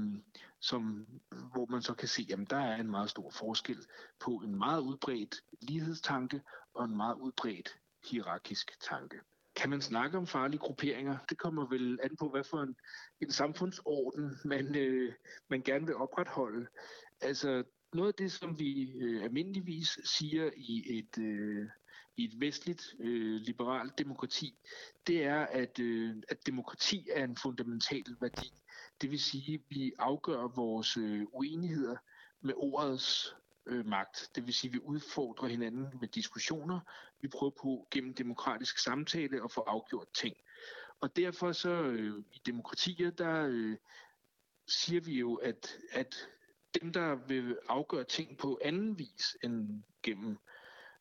[0.61, 1.07] som,
[1.53, 3.87] hvor man så kan se, at der er en meget stor forskel
[4.21, 6.43] på en meget udbredt lighedstanke
[6.75, 7.79] og en meget udbredt
[8.11, 9.17] hierarkisk tanke.
[9.57, 11.19] Kan man snakke om farlige grupperinger?
[11.31, 12.77] Det kommer vel an på, hvad for en,
[13.21, 15.13] en samfundsorden man, øh,
[15.49, 16.67] man gerne vil opretholde.
[17.21, 21.69] Altså noget af det, som vi øh, almindeligvis siger i et, øh,
[22.17, 24.59] i et vestligt øh, liberalt demokrati,
[25.07, 28.53] det er, at, øh, at demokrati er en fundamental værdi.
[29.01, 31.97] Det vil sige, at vi afgør vores øh, uenigheder
[32.41, 33.37] med ordets
[33.67, 34.31] øh, magt.
[34.35, 36.81] Det vil sige, at vi udfordrer hinanden med diskussioner.
[37.21, 40.37] Vi prøver på gennem demokratisk samtale at få afgjort ting.
[41.01, 43.77] Og derfor så øh, i demokratier, der øh,
[44.67, 46.29] siger vi jo, at, at
[46.81, 50.39] dem, der vil afgøre ting på anden vis end gennem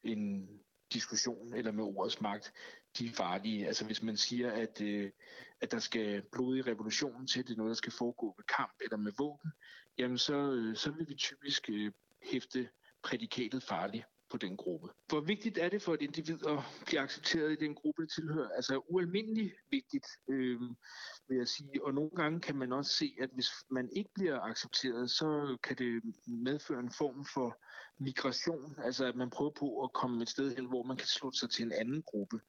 [0.03, 0.49] en
[0.93, 2.53] diskussion eller med ordets magt,
[2.97, 3.67] de er farlige.
[3.67, 5.11] Altså hvis man siger, at, øh,
[5.61, 8.73] at der skal blod i revolutionen til, det er noget, der skal foregå med kamp
[8.83, 9.51] eller med våben,
[9.97, 11.91] jamen så, øh, så vil vi typisk øh,
[12.23, 12.69] hæfte
[13.03, 14.87] prædikatet farlig på den gruppe.
[15.07, 18.49] Hvor vigtigt er det for et individ at blive accepteret i den gruppe, det tilhører?
[18.49, 20.61] Altså ualmindeligt vigtigt, øh,
[21.27, 21.85] vil jeg sige.
[21.85, 25.77] Og nogle gange kan man også se, at hvis man ikke bliver accepteret, så kan
[25.77, 27.57] det medføre en form for
[27.99, 28.75] migration.
[28.83, 31.49] Altså at man prøver på at komme et sted hen, hvor man kan slutte sig
[31.49, 32.39] til en anden gruppe.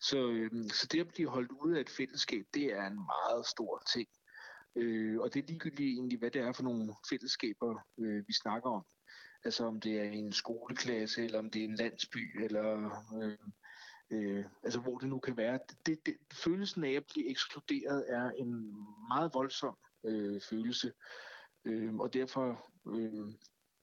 [0.00, 3.46] Så, øh, så det at blive holdt ude af et fællesskab, det er en meget
[3.46, 4.08] stor ting.
[4.76, 8.70] Øh, og det er ligegyldigt egentlig, hvad det er for nogle fællesskaber, øh, vi snakker
[8.70, 8.84] om.
[9.44, 12.90] Altså om det er en skoleklasse, eller om det er en landsby, eller
[13.22, 13.38] øh,
[14.10, 15.58] øh, altså hvor det nu kan være.
[15.86, 18.74] Det, det, følelsen af at blive ekskluderet er en
[19.08, 20.92] meget voldsom øh, følelse,
[21.64, 23.32] øh, og derfor øh,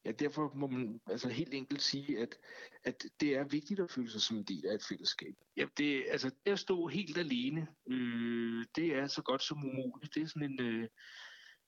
[0.05, 2.37] Ja, derfor må man altså helt enkelt sige, at,
[2.83, 5.35] at det er vigtigt at føle sig som en del af et fællesskab.
[5.57, 10.15] Ja, det, altså, det at stå helt alene, øh, det er så godt som umuligt.
[10.15, 10.87] Det er sådan en øh,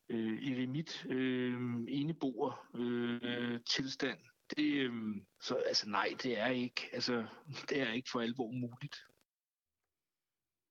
[0.10, 1.54] øh, eremit, øh,
[1.88, 4.20] eneboer øh, tilstand.
[4.58, 7.28] Det, øh, så altså nej, det er ikke, altså,
[7.70, 8.96] det er ikke for alvor muligt.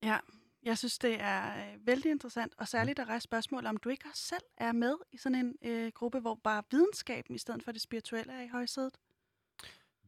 [0.02, 0.18] Ja,
[0.64, 4.04] jeg synes, det er øh, vældig interessant, og særligt at rejse spørgsmål om, du ikke
[4.10, 7.72] også selv er med i sådan en øh, gruppe, hvor bare videnskaben i stedet for
[7.72, 8.98] det spirituelle er i højsædet.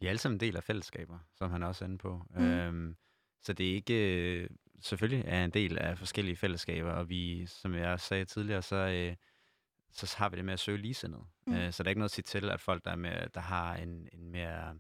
[0.00, 2.22] Vi er alle sammen en del af fællesskaber, som han også er inde på.
[2.30, 2.44] Mm.
[2.44, 2.96] Øhm,
[3.42, 4.48] så det er ikke...
[4.80, 9.16] Selvfølgelig er en del af forskellige fællesskaber, og vi, som jeg sagde tidligere, så, øh,
[9.92, 11.24] så har vi det med at søge ligesindet.
[11.46, 11.54] Mm.
[11.54, 13.40] Øh, så der er ikke noget at sige til, at folk, der, er med, der
[13.40, 14.78] har en, en mere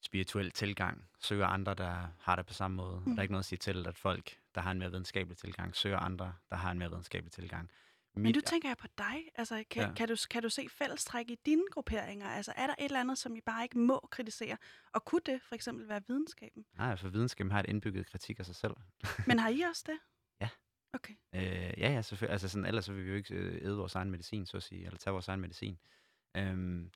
[0.00, 3.00] spirituel tilgang, søger andre, der har det på samme måde.
[3.00, 3.10] Mm.
[3.10, 5.38] Og der er ikke noget at sige til, at folk, der har en mere videnskabelig
[5.38, 7.70] tilgang, søger andre, der har en mere videnskabelig tilgang.
[8.14, 9.24] Mit, Men du tænker jeg på dig.
[9.34, 9.92] Altså, kan, ja.
[9.92, 12.28] kan, du, kan du se fællestræk i dine grupperinger?
[12.28, 14.56] Altså, er der et eller andet, som I bare ikke må kritisere?
[14.92, 16.64] Og kunne det for eksempel være videnskaben?
[16.78, 18.74] Nej, for videnskaben har et indbygget kritik af sig selv.
[19.28, 19.98] Men har I også det?
[20.40, 20.48] Ja.
[20.92, 21.14] Okay.
[21.34, 21.42] Øh,
[21.80, 22.32] ja, ja, selvfølgelig.
[22.32, 24.62] Altså, sådan, ellers så vil vi jo ikke øh, æde vores egen medicin, så at
[24.62, 25.78] sige, eller tage vores egen medicin.
[26.36, 26.90] Øhm,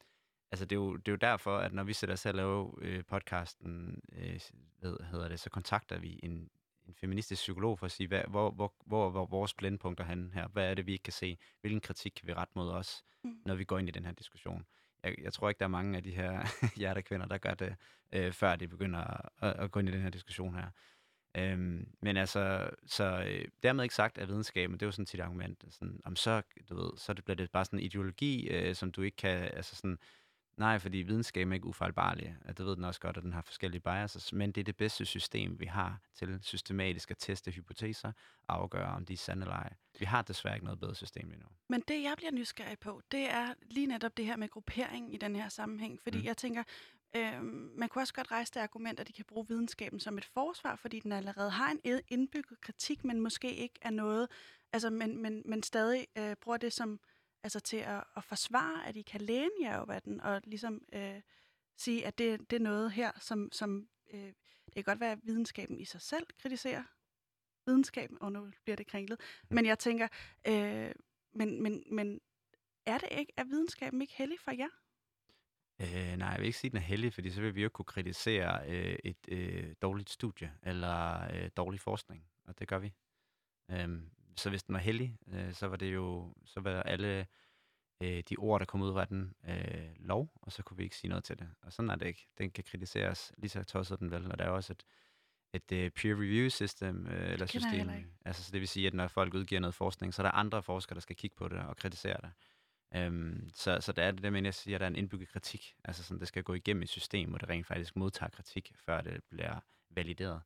[0.52, 2.34] altså det er, jo, det er jo derfor, at når vi sætter os til at
[2.34, 4.40] lave øh, podcasten, øh,
[4.78, 6.50] hvad hedder det, så kontakter vi en,
[6.88, 10.48] en feministisk psykolog for at sige, hvad, hvor, hvor, hvor, hvor vores blindpunkter han her?
[10.48, 11.38] Hvad er det, vi ikke kan se?
[11.60, 13.36] Hvilken kritik kan vi rette mod os, mm.
[13.46, 14.66] når vi går ind i den her diskussion?
[15.04, 16.46] Jeg, jeg tror ikke, der er mange af de her
[16.80, 17.76] hjertekvinder, der gør det,
[18.12, 19.00] øh, før de begynder
[19.44, 20.70] at, at gå ind i den her diskussion her.
[21.34, 25.20] Øhm, men altså, så øh, dermed ikke sagt, at videnskaben, det er jo sådan et
[25.20, 28.74] argument, sådan, om så, du ved, så det bliver det bare sådan en ideologi, øh,
[28.74, 29.98] som du ikke kan, altså sådan,
[30.56, 32.36] Nej, fordi videnskab er ikke ufejlbarlig.
[32.48, 35.04] Det ved den også godt, at den har forskellige biases, men det er det bedste
[35.04, 38.12] system, vi har til systematisk at teste hypoteser
[38.48, 39.72] og afgøre, om de er sande eller ej.
[39.98, 41.46] Vi har desværre ikke noget bedre system lige nu.
[41.68, 45.16] Men det, jeg bliver nysgerrig på, det er lige netop det her med gruppering i
[45.16, 46.00] den her sammenhæng.
[46.02, 46.24] Fordi mm.
[46.24, 46.62] jeg tænker,
[47.16, 47.42] øh,
[47.78, 50.76] man kunne også godt rejse det argument, at de kan bruge videnskaben som et forsvar,
[50.76, 54.28] fordi den allerede har en indbygget kritik, men måske ikke er noget,
[54.72, 57.00] altså, men, men, men stadig øh, bruger det som
[57.42, 60.82] altså til at, at forsvare, at I kan læne jer op af den, og ligesom
[60.92, 61.20] øh,
[61.76, 64.32] sige, at det, det er noget her, som, som øh,
[64.66, 66.84] det kan godt være, at videnskaben i sig selv kritiserer,
[67.66, 69.20] videnskaben, og nu bliver det kringlet.
[69.50, 70.08] Men jeg tænker,
[70.46, 70.92] øh,
[71.32, 72.20] men, men, men
[72.86, 74.68] er det ikke, er videnskaben ikke heldig for jer?
[75.80, 77.68] Øh, nej, jeg vil ikke sige, at den er heldig, fordi så vil vi jo
[77.68, 82.92] kunne kritisere øh, et øh, dårligt studie eller øh, dårlig forskning, og det gør vi.
[83.70, 87.26] Øhm, så hvis den var heldig, øh, så var det jo så var alle
[88.02, 90.96] øh, de ord, der kom ud fra den øh, lov, og så kunne vi ikke
[90.96, 91.48] sige noget til det.
[91.62, 92.28] Og sådan er det ikke.
[92.38, 94.84] Den kan kritiseres lige så tosset den vel, og der er også et,
[95.54, 97.90] et uh, peer review system, øh, eller system.
[98.24, 100.62] Altså, så det vil sige, at når folk udgiver noget forskning, så er der andre
[100.62, 102.32] forskere, der skal kigge på det og kritisere det.
[103.06, 105.28] Um, så, så der er det der men jeg siger, at der er en indbygget
[105.28, 105.74] kritik.
[105.84, 109.00] Altså sådan, det skal gå igennem et system, hvor det rent faktisk modtager kritik, før
[109.00, 110.42] det bliver valideret.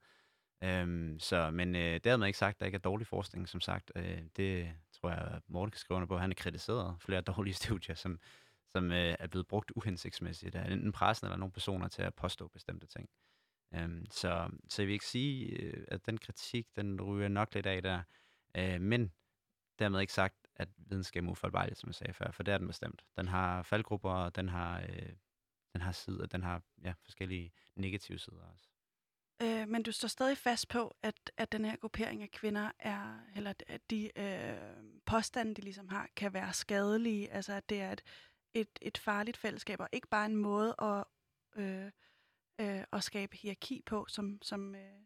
[0.62, 3.92] Øhm, så, men øh, dermed ikke sagt, at der ikke er dårlig forskning, som sagt.
[3.96, 6.18] Øh, det tror jeg, Morten kan skrive under på.
[6.18, 8.20] Han er kritiseret flere dårlige studier, som,
[8.68, 12.48] som øh, er blevet brugt uhensigtsmæssigt af enten pressen eller nogle personer til at påstå
[12.48, 13.08] bestemte ting.
[13.74, 17.66] Øhm, så, så jeg vil ikke sige, øh, at den kritik, den ryger nok lidt
[17.66, 18.02] af der.
[18.56, 19.12] Øh, men
[19.78, 22.66] dermed ikke sagt, at videnskab er ufejlbarlig, som jeg sagde før, for det er den
[22.66, 23.04] bestemt.
[23.16, 25.12] Den har faldgrupper, og den har, øh,
[25.72, 28.68] den har sider, den har ja, forskellige negative sider også.
[29.42, 33.20] Øh, men du står stadig fast på, at, at den her gruppering af kvinder er,
[33.36, 37.32] eller at de øh, påstande, de ligesom har, kan være skadelige.
[37.32, 38.02] Altså at det er et,
[38.54, 41.04] et, et farligt fællesskab, og ikke bare en måde at,
[41.56, 41.90] øh,
[42.60, 45.00] øh, at skabe hierarki på, som, som, øh,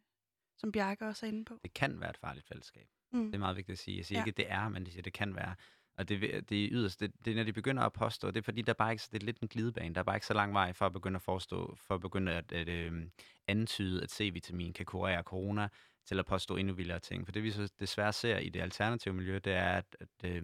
[0.56, 1.58] som Bjarke også er inde på.
[1.62, 2.88] Det kan være et farligt fællesskab.
[3.12, 3.26] Mm.
[3.26, 3.96] Det er meget vigtigt at sige.
[3.96, 4.24] Jeg siger ja.
[4.24, 5.54] ikke, at det er, men det siger, det kan være.
[6.00, 8.62] Og det, det er yderst, det, det, når de begynder at påstå, det er fordi,
[8.62, 9.94] der er bare ikke, det er lidt en glidebane.
[9.94, 12.32] Der er bare ikke så lang vej for at begynde at forestå, for at begynde
[12.32, 13.06] at, at øh,
[13.48, 15.68] antyde, at C-vitamin kan kurere corona,
[16.06, 17.26] til at påstå endnu vildere ting.
[17.26, 20.42] For det vi så desværre ser i det alternative miljø, det er, at, at, øh,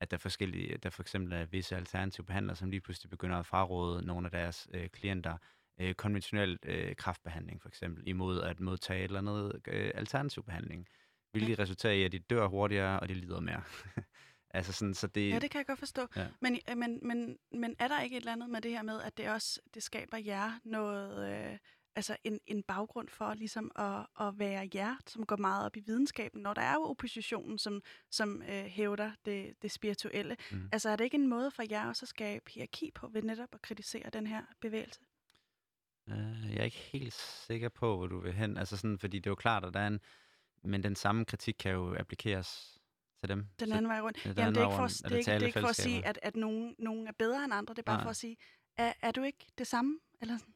[0.00, 3.36] at der, er forskellige, der for eksempel er visse alternative behandlere, som lige pludselig begynder
[3.36, 5.36] at fraråde nogle af deres øh, klienter
[5.80, 10.88] øh, konventionel øh, kraftbehandling, for eksempel, imod at modtage eller andet øh, alternativ behandling
[11.32, 13.62] hvilket resulterer i, at de dør hurtigere, og de lider mere.
[14.50, 15.30] altså sådan, så det...
[15.30, 16.06] Ja, det kan jeg godt forstå.
[16.16, 16.26] Ja.
[16.40, 19.02] Men, øh, men, men, men er der ikke et eller andet med det her med,
[19.02, 21.30] at det også det skaber jer noget...
[21.32, 21.58] Øh,
[21.96, 25.80] altså en, en baggrund for ligesom at, at være jer, som går meget op i
[25.80, 30.36] videnskaben, når der er jo oppositionen, som, som øh, hævder det, det spirituelle.
[30.50, 30.68] Mm.
[30.72, 33.48] Altså er det ikke en måde for jer også at skabe hierarki på ved netop
[33.52, 35.00] at kritisere den her bevægelse?
[36.06, 37.14] Uh, jeg er ikke helt
[37.46, 38.56] sikker på, hvor du vil hen.
[38.56, 40.00] Altså sådan, fordi det er jo klart, at der er en,
[40.64, 42.79] men den samme kritik kan jo applikeres
[43.20, 43.46] til dem.
[43.60, 44.24] Den anden vej rundt.
[44.26, 46.18] Jamen, det er ikke for, det er ikke, det er ikke for at sige, at,
[46.22, 47.74] at nogen, nogen er bedre end andre.
[47.74, 48.04] Det er bare Nej.
[48.04, 48.36] for at sige,
[48.76, 49.98] er, er du ikke det samme?
[50.20, 50.54] Eller sådan?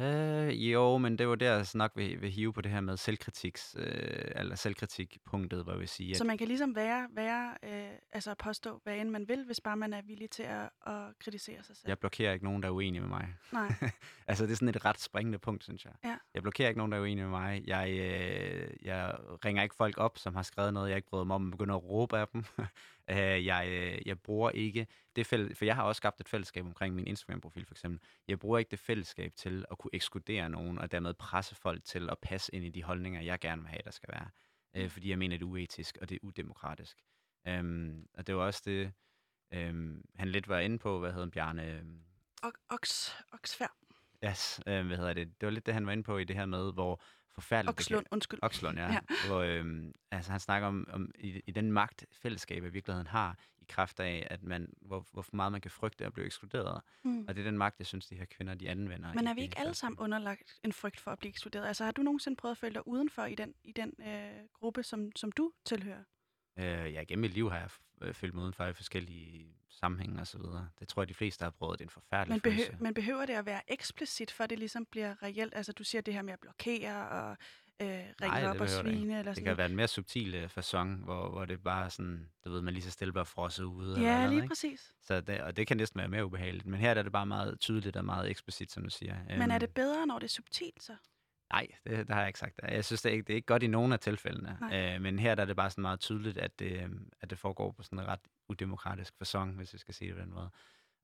[0.00, 2.96] Øh, jo, men det var der, jeg nok vil, vil hive på det her med
[2.96, 6.10] selvkritiks, øh, eller selvkritikpunktet, hvor jeg vil sige.
[6.10, 6.16] At...
[6.16, 9.76] Så man kan ligesom være, være øh, altså påstå, hvad end man vil, hvis bare
[9.76, 11.88] man er villig til at, at kritisere sig selv.
[11.88, 13.34] Jeg blokerer ikke nogen, der er uenige med mig.
[13.52, 13.74] Nej.
[14.28, 15.92] altså, det er sådan et ret springende punkt, synes jeg.
[16.04, 16.16] Ja.
[16.34, 17.62] Jeg blokerer ikke nogen, der er uenige med mig.
[17.66, 21.34] Jeg, øh, jeg ringer ikke folk op, som har skrevet noget, jeg ikke bryder mig
[21.34, 22.44] om, og begynder at råbe af dem.
[23.10, 26.64] Øh, jeg, øh, jeg bruger ikke det fællesskab, for jeg har også skabt et fællesskab
[26.64, 28.00] omkring min Instagram-profil for eksempel.
[28.28, 32.10] Jeg bruger ikke det fællesskab til at kunne ekskludere nogen, og dermed presse folk til
[32.10, 34.28] at passe ind i de holdninger, jeg gerne vil have, der skal være.
[34.76, 34.90] Øh, mm.
[34.90, 36.98] fordi jeg mener, det er uetisk, og det er udemokratisk.
[37.46, 38.92] Øhm, og det var også det,
[39.52, 41.66] øhm, han lidt var inde på, hvad hedder Bjarne?
[41.66, 42.02] Øhm,
[42.70, 43.76] Oks, Oksfær.
[44.24, 45.40] Yes, øh, hvad hedder det?
[45.40, 47.02] Det var lidt det, han var inde på i det her med, hvor
[47.40, 47.78] forfærdeligt...
[47.78, 48.38] Okslund, undskyld.
[48.42, 48.92] Okslund, ja.
[48.92, 49.00] ja.
[49.26, 53.36] Hvor, øhm, altså, han snakker om, om i, i den magt, fællesskabet i virkeligheden har,
[53.58, 56.80] i kraft af, at man, hvor, hvor meget man kan frygte at blive ekskluderet.
[57.04, 57.24] Mm.
[57.28, 59.14] Og det er den magt, jeg synes, de her kvinder, de anvender.
[59.14, 61.66] Men er vi ikke alle sammen underlagt en frygt for at blive ekskluderet?
[61.66, 64.82] Altså, har du nogensinde prøvet at føle dig udenfor i den, i den øh, gruppe,
[64.82, 66.04] som, som du tilhører?
[66.58, 67.68] Øh, ja, gennem mit liv har jeg
[68.02, 70.68] øh, følt mig udenfor i forskellige sammenhænge og så videre.
[70.80, 71.78] Det tror jeg, de fleste har prøvet.
[71.78, 74.86] Det er en forfærdelig men, behø- men behøver det at være eksplicit, for det ligesom
[74.86, 75.54] bliver reelt?
[75.56, 77.36] Altså, du siger det her med at blokere og
[77.82, 79.18] øh, ringe Nej, op og svine?
[79.18, 82.28] Eller sådan det kan være en mere subtil uh, fasong, hvor, hvor det bare sådan,
[82.44, 84.00] du ved, man lige så stille bare frosset ude.
[84.00, 84.48] Ja, eller lige ikke?
[84.48, 84.92] præcis.
[85.02, 86.66] Så det, og det kan næsten være mere ubehageligt.
[86.66, 89.16] Men her er det bare meget tydeligt og meget eksplicit, som du siger.
[89.28, 89.60] Men er øhm.
[89.60, 90.96] det bedre, når det er subtilt så?
[91.52, 92.60] Nej, det, det har jeg ikke sagt.
[92.62, 94.58] Jeg synes, det er ikke, det er ikke godt i nogen af tilfældene.
[94.72, 97.38] Øh, men her der er det bare sådan meget tydeligt, at det, øhm, at det
[97.38, 100.50] foregår på sådan en ret udemokratisk fasong, hvis vi skal sige det på den måde.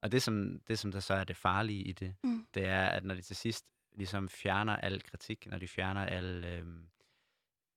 [0.02, 2.46] Og det som, det, som der så er det farlige i det, mm.
[2.54, 6.44] det er, at når de til sidst ligesom fjerner al kritik, når de fjerner al,
[6.44, 6.66] øh,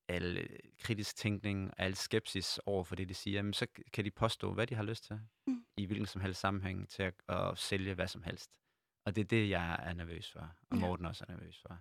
[0.08, 4.54] al kritisk tænkning, al skepsis over for det, de siger, jamen, så kan de påstå,
[4.54, 5.64] hvad de har lyst til, mm.
[5.76, 8.58] i hvilken som helst sammenhæng, til at, at sælge hvad som helst.
[9.04, 11.08] Og det er det, jeg er nervøs for, og Morten ja.
[11.08, 11.78] også er nervøs for.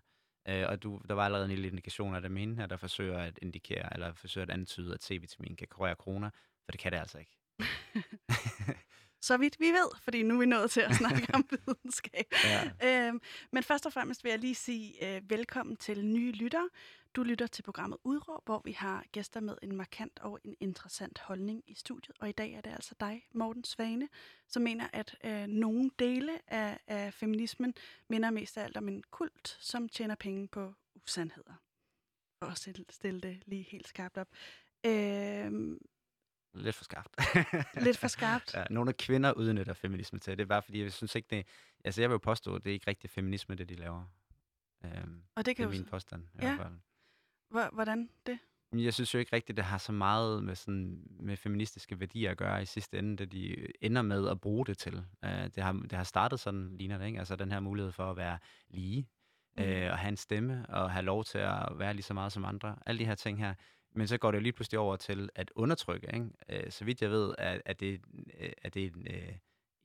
[0.50, 3.20] Øh, og du, der var allerede en lille indikation af det mine her, der forsøger
[3.20, 6.30] at indikere, eller forsøger at antyde, at C-vitamin kan kurere corona,
[6.66, 7.38] for det kan det altså ikke.
[9.28, 12.26] så vidt vi ved, fordi nu er vi nået til at snakke om videnskab.
[12.44, 13.08] Ja.
[13.08, 16.68] Øhm, men først og fremmest vil jeg lige sige øh, velkommen til nye lytter.
[17.18, 21.20] Du lytter til programmet Udråb, hvor vi har gæster med en markant og en interessant
[21.20, 22.16] holdning i studiet.
[22.20, 24.10] Og i dag er det altså dig, Morten Svane,
[24.48, 27.74] som mener, at øh, nogle dele af, af feminismen
[28.10, 31.54] minder mest af alt om en kult, som tjener penge på usandheder.
[32.44, 32.58] For at
[32.90, 34.28] stille, det lige helt skarpt op.
[34.86, 35.52] Øh,
[36.54, 37.16] Lidt for skarpt.
[37.86, 38.54] lidt for skarpt.
[38.54, 40.38] ja, nogle af kvinder udnytter feminisme til.
[40.38, 41.48] Det er bare fordi, jeg synes ikke, det...
[41.86, 44.06] Altså, jeg vil jo påstå, at det er ikke rigtig feminisme, det de laver.
[44.84, 45.76] Øhm, Og det det kan er jo...
[45.78, 46.24] min påstand.
[46.24, 46.56] I Ja.
[46.56, 46.80] hvert fald.
[47.50, 48.40] Hvor- Hvordan det?
[48.74, 52.38] Jeg synes jo ikke rigtigt, det har så meget med, sådan, med feministiske værdier at
[52.38, 54.96] gøre i sidste ende, det de ender med at bruge det til.
[54.98, 57.20] Uh, det, har, det har startet sådan, ligner det, ikke?
[57.20, 58.38] Altså den her mulighed for at være
[58.70, 59.08] lige,
[59.58, 59.64] Mm.
[59.64, 59.70] mm.
[59.70, 62.46] øh, og have en stemme, og have lov til at være lige så meget som
[62.46, 62.76] andre.
[62.86, 63.54] Alle de her ting her.
[63.96, 66.08] Men så går det jo lige pludselig over til at undertrykke.
[66.14, 66.66] Ikke?
[66.66, 68.02] Uh, så vidt jeg ved, er, er det,
[68.40, 69.36] øh, er det en, uh,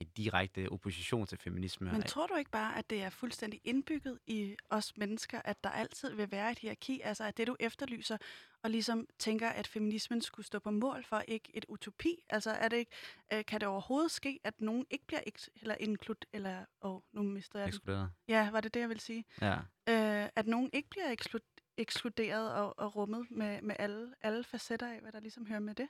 [0.03, 1.93] et direkte opposition til feminisme.
[1.93, 5.71] Men tror du ikke bare, at det er fuldstændig indbygget i os mennesker, at der
[5.71, 7.01] altid vil være et hierarki?
[7.01, 8.17] Altså at det, du efterlyser,
[8.63, 12.17] og ligesom tænker, at feminismen skulle stå på mål for ikke et utopi?
[12.31, 12.91] Altså er det ikke,
[13.33, 17.01] øh, kan det overhovedet ske, at nogen ikke bliver eks- eller inklud, eller, åh, oh,
[17.13, 17.69] nu mister jeg den.
[17.69, 18.11] Ekskluderet.
[18.29, 19.25] Ja, var det det, jeg ville sige?
[19.41, 19.55] Ja.
[19.89, 24.93] Øh, at nogen ikke bliver eksklud- ekskluderet og, og rummet med, med alle, alle facetter
[24.93, 25.89] af, hvad der ligesom hører med det?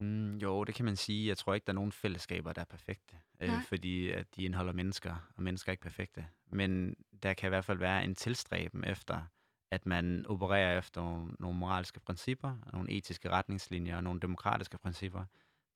[0.00, 1.28] Mm, jo, det kan man sige.
[1.28, 3.16] Jeg tror ikke, der er nogen fællesskaber, der er perfekte.
[3.40, 6.26] Øh, fordi at de indeholder mennesker, og mennesker er ikke perfekte.
[6.46, 9.22] Men der kan i hvert fald være en tilstræben efter,
[9.70, 15.24] at man opererer efter nogle, nogle moralske principper, nogle etiske retningslinjer og nogle demokratiske principper,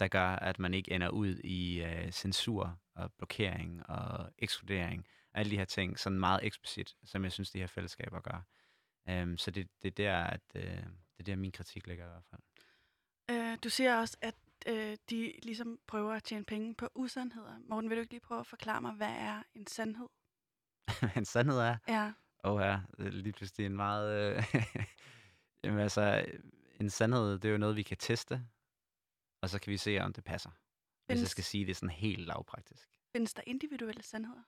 [0.01, 5.07] der gør, at man ikke ender ud i øh, censur og blokering og ekskludering.
[5.35, 8.47] Alle de her ting, sådan meget eksplicit, som jeg synes, de her fællesskaber gør.
[9.23, 12.09] Um, så det, det, er der, at, øh, det er der, min kritik ligger i
[12.09, 12.41] hvert fald.
[13.55, 14.35] Øh, du siger også, at
[14.67, 17.59] øh, de ligesom prøver at tjene penge på usandheder.
[17.69, 20.09] Morten, vil du ikke lige prøve at forklare mig, hvad er en sandhed?
[21.17, 22.13] en sandhed er, Ja,
[22.45, 24.37] Åh ja, det er lige pludselig en meget...
[24.37, 24.55] Øh,
[25.65, 26.25] jamen altså,
[26.81, 28.47] en sandhed, det er jo noget, vi kan teste,
[29.43, 30.51] og så kan vi se, om det passer.
[30.51, 32.89] Hvis jeg Findes- skal sige det sådan helt lavpraktisk.
[33.13, 34.43] findes der individuelle sandheder?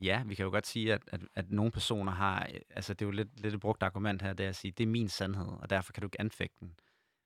[0.00, 2.48] Ja, vi kan jo godt sige, at, at, at nogle personer har...
[2.54, 4.72] øh, Altså, det er jo lidt, lidt et brugt argument her, det er at sige,
[4.72, 6.74] det er min sandhed, og derfor kan du ikke anfægte den.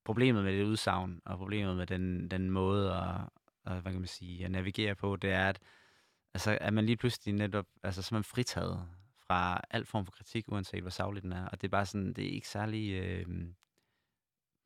[0.08, 3.20] Problemet med det udsagn, og problemet med den, den måde at,
[3.64, 5.60] at, hvad kan man sige, at navigere på, det er, at
[6.34, 10.12] altså, er man lige pludselig netop, altså, så er man fritaget fra al form for
[10.12, 11.48] kritik, uanset hvor savlig den er.
[11.48, 13.26] Og det er bare sådan, det er ikke særlig, øh,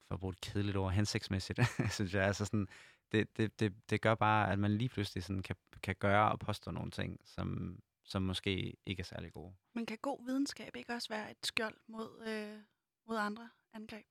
[0.08, 1.60] for at bruge et kedeligt ord, hensigtsmæssigt,
[1.96, 2.24] synes jeg.
[2.24, 2.68] Altså sådan,
[3.12, 6.38] det, det, det, det gør bare, at man lige pludselig sådan kan, kan gøre og
[6.38, 9.54] påstå nogle ting, som, som måske ikke er særlig gode.
[9.74, 12.62] Men kan god videnskab ikke også være et skjold mod, øh,
[13.06, 14.06] mod andre angreb?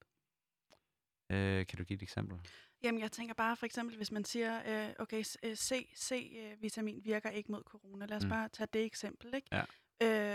[1.31, 2.39] Øh, kan du give et eksempel?
[2.83, 7.29] Jamen, jeg tænker bare for eksempel, hvis man siger, øh, okay, øh, C, C-vitamin virker
[7.29, 8.05] ikke mod corona.
[8.05, 8.29] Lad os mm.
[8.29, 9.47] Bare tage det eksempel, ikke?
[9.51, 9.63] Ja.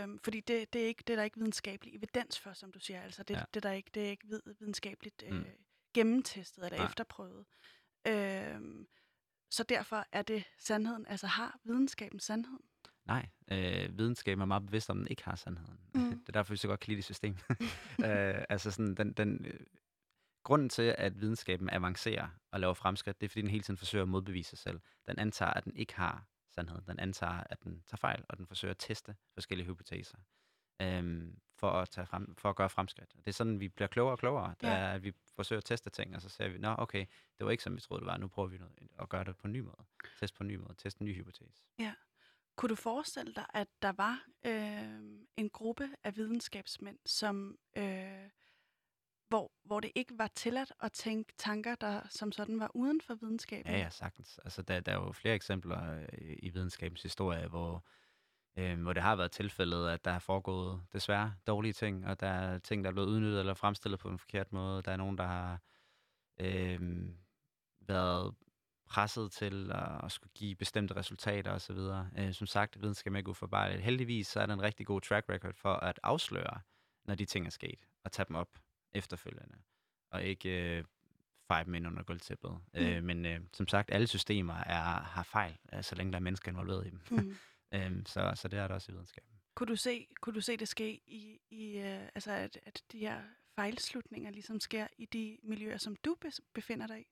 [0.02, 2.78] Øhm, fordi det, det, er ikke, det er der ikke videnskabelig evidens for, som du
[2.78, 3.00] siger.
[3.00, 3.40] Altså, det, ja.
[3.54, 5.44] Det, er der ikke, det er ikke vid- videnskabeligt øh, Mm.
[5.94, 6.86] gennemtestet eller Nej.
[6.86, 7.44] efterprøvet.
[8.08, 8.86] Øhm,
[9.50, 12.58] så derfor er det sandheden, altså har videnskaben sandhed?
[13.06, 15.78] Nej, øh, videnskaben er meget bevidst om, at den ikke har sandheden.
[15.94, 16.00] Mm.
[16.00, 16.10] Mm.
[16.20, 17.36] det er derfor, vi så godt kan lide det system.
[18.04, 19.60] øh, altså sådan, den, den, øh,
[20.46, 24.02] grunden til, at videnskaben avancerer og laver fremskridt, det er, fordi den hele tiden forsøger
[24.02, 24.80] at modbevise sig selv.
[25.06, 26.82] Den antager, at den ikke har sandhed.
[26.86, 30.18] Den antager, at den tager fejl, og den forsøger at teste forskellige hypoteser
[30.82, 33.12] øhm, for, at tage frem, for at gøre fremskridt.
[33.16, 34.54] Det er sådan, vi bliver klogere og klogere.
[34.62, 34.68] Ja.
[34.68, 37.06] er, at vi forsøger at teste ting, og så ser vi, nå okay,
[37.38, 38.16] det var ikke som vi troede, det var.
[38.16, 39.84] Nu prøver vi noget, at gøre det på en ny måde.
[40.20, 40.74] Test på en ny måde.
[40.78, 41.64] Teste en ny hypotese.
[42.56, 48.30] Kunne du forestille dig, at der var øh, en gruppe af videnskabsmænd, som, øh,
[49.28, 53.14] hvor, hvor det ikke var tilladt at tænke tanker, der som sådan var uden for
[53.14, 53.72] videnskaben?
[53.72, 54.38] Ja, ja, sagtens.
[54.44, 57.86] Altså, der, der er jo flere eksempler øh, i videnskabens historie, hvor,
[58.56, 62.26] øh, hvor det har været tilfældet, at der er foregået desværre dårlige ting, og der
[62.28, 64.82] er ting, der er blevet udnyttet eller fremstillet på en forkert måde.
[64.82, 65.60] Der er nogen, der har
[66.40, 66.80] øh,
[67.80, 68.34] været
[68.86, 71.78] presset til at, at skulle give bestemte resultater osv.
[72.18, 73.82] Øh, som sagt, videnskab er ikke uforbarligt.
[73.82, 76.60] Heldigvis så er der en rigtig god track record for at afsløre,
[77.04, 78.48] når de ting er sket, og tage dem op
[78.96, 79.58] efterfølgende,
[80.10, 80.84] og ikke øh,
[81.48, 82.50] feje dem ind under gulvtæppet.
[82.50, 82.80] Mm.
[82.80, 86.22] Øh, men øh, som sagt, alle systemer er, har fejl, øh, så længe der er
[86.22, 87.00] mennesker involveret i dem.
[87.10, 87.36] Mm.
[87.74, 89.30] øhm, så, så det er der også i videnskaben.
[89.54, 92.98] Kunne du se, kunne du se det ske i, i øh, altså at, at de
[92.98, 93.22] her
[93.54, 96.16] fejlslutninger ligesom sker i de miljøer, som du
[96.54, 97.06] befinder dig i?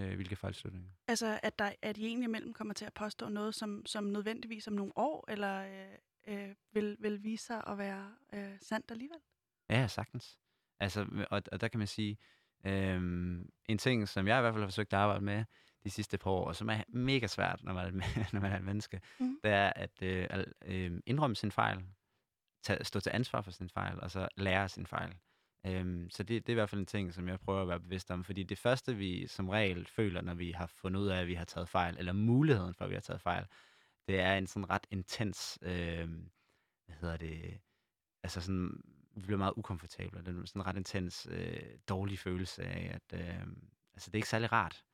[0.00, 0.90] Øh, hvilke fejlslutninger?
[1.08, 4.68] Altså at, der, at I egentlig imellem kommer til at påstå noget, som, som nødvendigvis
[4.68, 5.62] om nogle år, eller
[6.26, 9.18] øh, øh, vil, vil vise sig at være øh, sandt alligevel?
[9.70, 10.38] Ja, sagtens.
[10.80, 12.18] Altså, og, og der kan man sige,
[12.66, 15.44] øhm, en ting, som jeg i hvert fald har forsøgt at arbejde med
[15.84, 18.56] de sidste par år, og som er mega svært, når man er, når man er
[18.56, 19.38] et menneske, mm.
[19.44, 20.28] det er at øh,
[20.64, 21.84] øh, indrømme sin fejl,
[22.62, 25.14] tage, stå til ansvar for sin fejl, og så lære sin fejl.
[25.66, 27.80] Øhm, så det, det er i hvert fald en ting, som jeg prøver at være
[27.80, 31.20] bevidst om, fordi det første, vi som regel føler, når vi har fundet ud af,
[31.20, 33.46] at vi har taget fejl, eller muligheden for, at vi har taget fejl,
[34.08, 36.08] det er en sådan ret intens, øh,
[36.86, 37.60] hvad hedder det,
[38.22, 38.82] altså sådan,
[39.16, 40.18] vi bliver meget ukomfortable.
[40.20, 43.28] Det er sådan en ret intens, øh, dårlig følelse af, at øh,
[43.94, 44.84] altså, det er ikke særlig rart.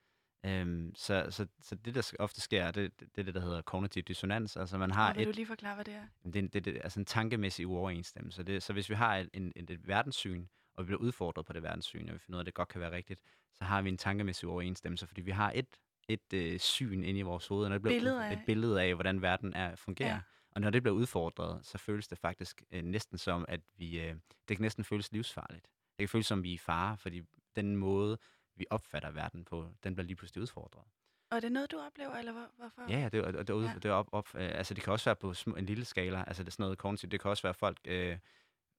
[0.47, 4.03] Øhm, så, så, så det, der ofte sker, det, det er det, der hedder kognitiv
[4.03, 4.57] dissonans.
[4.57, 6.07] Altså man har Og vil et, du lige forklare, hvad det er?
[6.33, 8.43] det, er- det, det, altså en tankemæssig uoverensstemmelse.
[8.43, 11.63] Det, så hvis vi har et, en, et, verdenssyn, og vi bliver udfordret på det
[11.63, 13.21] verdenssyn, og vi finder ud af, at det godt kan være rigtigt,
[13.55, 15.67] så har vi en tankemæssig uoverensstemmelse, fordi vi har et,
[16.09, 18.95] et øh, syn inde i vores hoved, og det bliver Billede af- et billede af,
[18.95, 20.09] hvordan verden er, fungerer.
[20.15, 20.21] Ja.
[20.55, 24.15] Og når det bliver udfordret, så føles det faktisk øh, næsten som, at vi, øh,
[24.49, 25.65] det kan næsten føles livsfarligt.
[25.65, 27.23] Det kan føles som, vi er i fare, fordi
[27.57, 28.19] den måde,
[28.57, 30.85] vi opfatter verden på, den bliver lige pludselig udfordret.
[31.31, 32.83] Og er det noget, du oplever, eller hvor, hvorfor?
[32.89, 33.61] Ja, ja, det, og det, Ja.
[33.69, 33.75] ja.
[33.75, 36.25] det er op, op, øh, altså det kan også være på små, en lille skala,
[36.27, 38.19] altså det er sådan noget kognitivt, det kan også være folk, øh,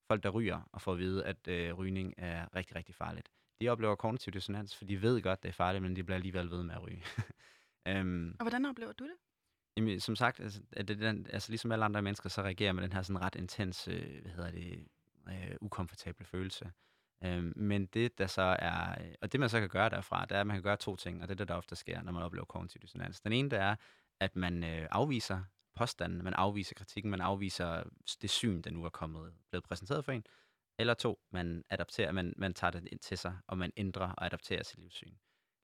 [0.08, 3.30] folk der ryger og får at vide, at øh, rygning er rigtig, rigtig farligt.
[3.62, 6.50] De oplever kognitiv dissonans, for de ved godt, det er farligt, men de bliver alligevel
[6.52, 7.04] ved med at ryge.
[7.88, 9.14] øhm, Og hvordan oplever du det?
[9.78, 12.84] Jamen, som sagt, altså, at det, den, altså, ligesom alle andre mennesker, så reagerer man
[12.84, 14.88] den her sådan ret intens, øh, hvad hedder det,
[15.30, 16.72] øh, ukomfortable følelse.
[17.24, 20.32] Øh, men det, der så er, øh, og det man så kan gøre derfra, det
[20.32, 22.12] er, at man kan gøre to ting, og det er det, der ofte sker, når
[22.12, 23.22] man oplever kognitiv dissonans.
[23.22, 23.76] Den ene, det er,
[24.20, 25.44] at man øh, afviser
[25.76, 27.84] påstanden, man afviser kritikken, man afviser
[28.22, 30.26] det syn, der nu er kommet, blevet præsenteret for en.
[30.80, 34.26] Eller to, man adapterer, man, man tager det ind til sig, og man ændrer og
[34.26, 35.14] adapterer sit livssyn.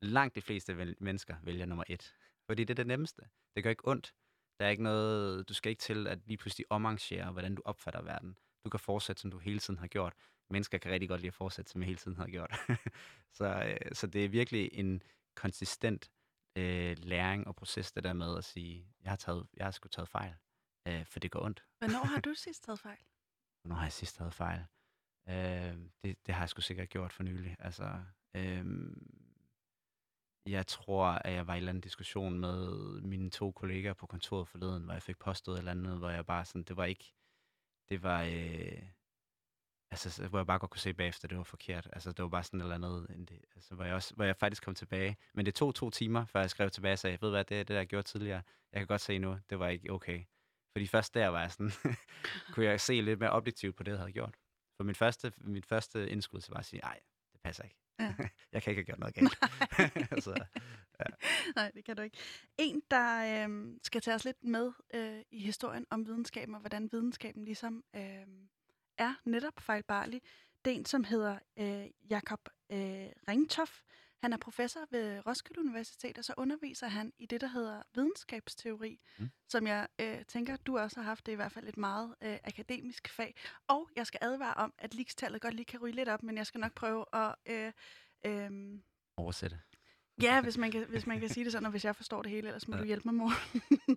[0.02, 2.14] Langt de fleste vel- mennesker vælger nummer et,
[2.50, 3.22] fordi det er det nemmeste.
[3.56, 4.14] Det gør ikke ondt.
[4.60, 8.02] Der er ikke noget, du skal ikke til at lige pludselig omarrangere, hvordan du opfatter
[8.02, 8.38] verden.
[8.66, 10.14] Du kan fortsætte, som du hele tiden har gjort.
[10.50, 12.56] Mennesker kan rigtig godt lide at fortsætte, som jeg hele tiden har gjort.
[13.38, 15.04] så, øh, så det er virkelig en
[15.36, 16.12] konsistent
[16.56, 19.88] øh, læring og proces, det der med at sige, jeg har, taget, jeg har sgu
[19.88, 20.34] taget fejl,
[20.88, 21.66] øh, for det går ondt.
[21.80, 23.04] Hvornår har du sidst taget fejl?
[23.62, 24.66] Hvornår har jeg sidst taget fejl?
[25.30, 27.56] Øh, det, det har jeg sgu sikkert gjort for nylig.
[27.60, 28.04] Altså,
[28.36, 28.66] øh,
[30.52, 34.08] jeg tror, at jeg var i en eller anden diskussion med mine to kollegaer på
[34.08, 36.86] kontoret forleden, hvor jeg fik påstået et eller andet, hvor jeg bare sådan, det var
[36.86, 37.14] ikke,
[37.90, 38.82] det var, øh,
[39.92, 41.88] altså, hvor jeg bare godt kunne se bagefter, det var forkert.
[41.94, 44.26] Altså, det var bare sådan et eller andet, end det, altså, hvor, jeg også, hvor
[44.26, 45.18] jeg faktisk kom tilbage.
[45.34, 47.64] Men det tog to timer, før jeg skrev tilbage og sagde, ved hvad, det er
[47.64, 48.42] det, der jeg gjorde tidligere.
[48.72, 50.24] Jeg kan godt se nu, det var ikke okay.
[50.72, 51.72] Fordi først der var jeg sådan,
[52.54, 54.36] kunne jeg se lidt mere objektivt på det, jeg havde gjort.
[54.78, 57.00] For min første, mit første indskud, så var at sige, nej,
[57.34, 57.76] det passer ikke.
[58.00, 58.16] Ja.
[58.54, 59.38] jeg kan ikke have gjort noget galt.
[60.26, 60.46] så,
[61.56, 62.18] Nej, det kan du ikke.
[62.58, 66.90] En, der øh, skal tage os lidt med øh, i historien om videnskaben, og hvordan
[66.92, 68.28] videnskaben ligesom øh,
[68.98, 70.22] er netop fejlbarlig,
[70.66, 73.82] det er en, som hedder øh, Jakob øh, Ringtoff.
[74.22, 79.00] Han er professor ved Roskilde Universitet, og så underviser han i det, der hedder videnskabsteori,
[79.20, 79.30] mm.
[79.50, 82.38] Som jeg øh, tænker, du også har haft det i hvert fald et meget øh,
[82.44, 83.36] akademisk fag.
[83.68, 86.46] Og jeg skal advare om, at ligestallet godt lige kan ryge lidt op, men jeg
[86.46, 87.36] skal nok prøve at...
[87.46, 87.72] Øh,
[89.30, 89.60] oversætte.
[90.22, 92.32] Ja, hvis man, kan, hvis man kan sige det sådan, og hvis jeg forstår det
[92.32, 92.82] hele, ellers må ja.
[92.82, 93.32] Du hjælpe mig, mor.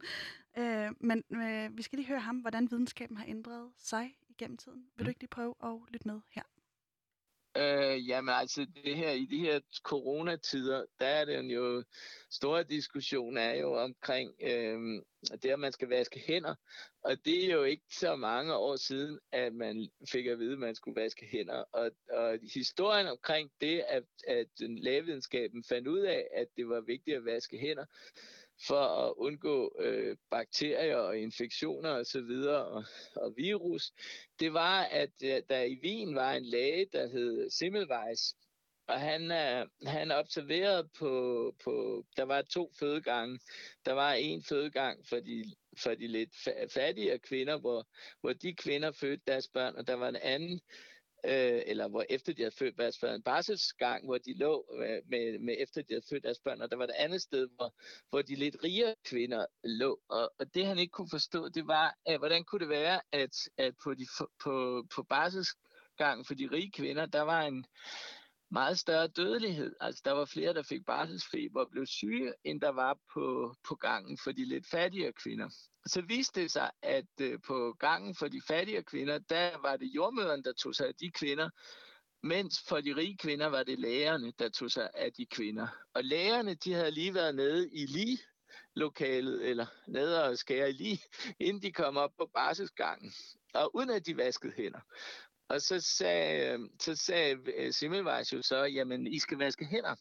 [0.60, 4.78] øh, men øh, vi skal lige høre ham, hvordan videnskaben har ændret sig igennem tiden.
[4.96, 5.08] Vil du Mm.
[5.08, 6.42] ikke lige prøve at lytte med her?
[7.62, 11.84] Øh, jamen altså, det her, i de her coronatider, der er den jo,
[12.30, 15.02] store diskussion er jo omkring øh,
[15.42, 16.54] det, at man skal vaske hænder.
[17.04, 20.58] Og det er jo ikke så mange år siden, at man fik at vide, at
[20.58, 21.64] man skulle vaske hænder.
[21.72, 27.16] Og, og historien omkring det, at, at lægevidenskaben fandt ud af, at det var vigtigt
[27.16, 27.84] at vaske hænder,
[28.66, 31.98] for at undgå øh, bakterier og infektioner osv.
[31.98, 32.84] Og, så videre, og,
[33.16, 33.92] og virus,
[34.40, 38.34] det var, at øh, der i Wien var en læge, der hed Simmelweis,
[38.86, 43.38] og han, øh, han observerede på, på, der var to fødegange.
[43.84, 45.44] Der var en fødegang for de,
[45.78, 46.30] for de lidt
[46.74, 47.88] fattigere kvinder, hvor,
[48.20, 50.60] hvor de kvinder fødte deres børn, og der var en anden,
[51.24, 55.00] øh, eller hvor efter de havde født deres børn, en barselsgang, hvor de lå med,
[55.06, 57.74] med, med efter de havde født deres børn, og der var et andet sted, hvor,
[58.10, 60.00] hvor de lidt rigere kvinder lå.
[60.08, 63.36] Og, og det han ikke kunne forstå, det var, at hvordan kunne det være, at,
[63.56, 64.06] at på, de,
[64.44, 67.66] på, på barselsgangen for de rige kvinder, der var en
[68.52, 69.74] meget større dødelighed.
[69.80, 73.74] Altså der var flere, der fik barselsfeber og blev syge, end der var på, på
[73.74, 75.48] gangen for de lidt fattigere kvinder.
[75.86, 79.86] Så viste det sig, at øh, på gangen for de fattigere kvinder, der var det
[79.86, 81.50] jordmøderne, der tog sig af de kvinder,
[82.22, 85.68] mens for de rige kvinder var det lægerne, der tog sig af de kvinder.
[85.94, 88.18] Og lægerne, de havde lige været nede i lige
[88.74, 91.00] lokalet, eller nede og skære lige,
[91.40, 93.12] inden de kom op på barselsgangen,
[93.54, 94.80] og uden at de vaskede hænder
[95.52, 99.94] og så sagde, så sagde øh, Simmelweis jo så, jamen, I skal vaske hænder.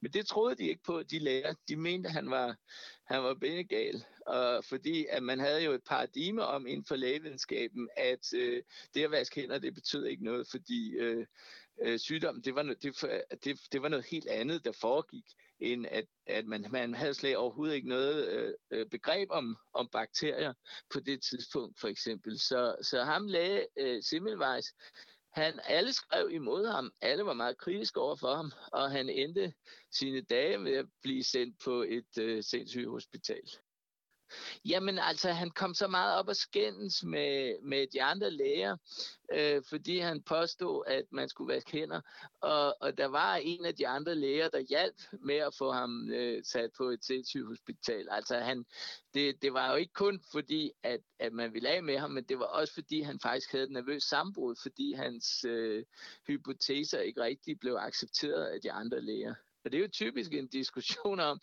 [0.00, 1.54] Men det troede de ikke på, de lærer.
[1.68, 2.56] De mente, at han var,
[3.04, 4.04] han var benegal.
[4.26, 8.62] Og fordi at man havde jo et paradigme om inden for lægevidenskaben, at øh,
[8.94, 11.26] det at vaske hænder, det betød ikke noget, fordi øh,
[11.82, 12.82] øh, sygdom, det var, det,
[13.44, 15.24] det, det var noget helt andet, der foregik,
[15.60, 19.88] end at, at man, man havde slet overhovedet ikke noget øh, øh, begreb om, om
[19.92, 20.54] bakterier
[20.92, 22.38] på det tidspunkt, for eksempel.
[22.38, 24.74] Så, så ham læge øh, Simmelweis,
[25.32, 29.52] han, alle skrev imod ham, alle var meget kritiske over for ham, og han endte
[29.90, 33.42] sine dage med at blive sendt på et øh, sindssygt hospital.
[34.64, 38.76] Jamen altså, han kom så meget op og skændes med, med de andre læger,
[39.32, 42.00] øh, fordi han påstod, at man skulle vaske hænder.
[42.40, 46.10] Og, og der var en af de andre læger, der hjalp med at få ham
[46.10, 48.08] øh, sat på et sindssygehospital.
[48.10, 48.64] Altså, han,
[49.14, 52.24] det, det var jo ikke kun fordi, at, at man ville af med ham, men
[52.24, 55.84] det var også fordi, han faktisk havde et nervøs sambrud, fordi hans øh,
[56.26, 59.34] hypoteser ikke rigtig blev accepteret af de andre læger.
[59.64, 61.40] Og det er jo typisk en diskussion om,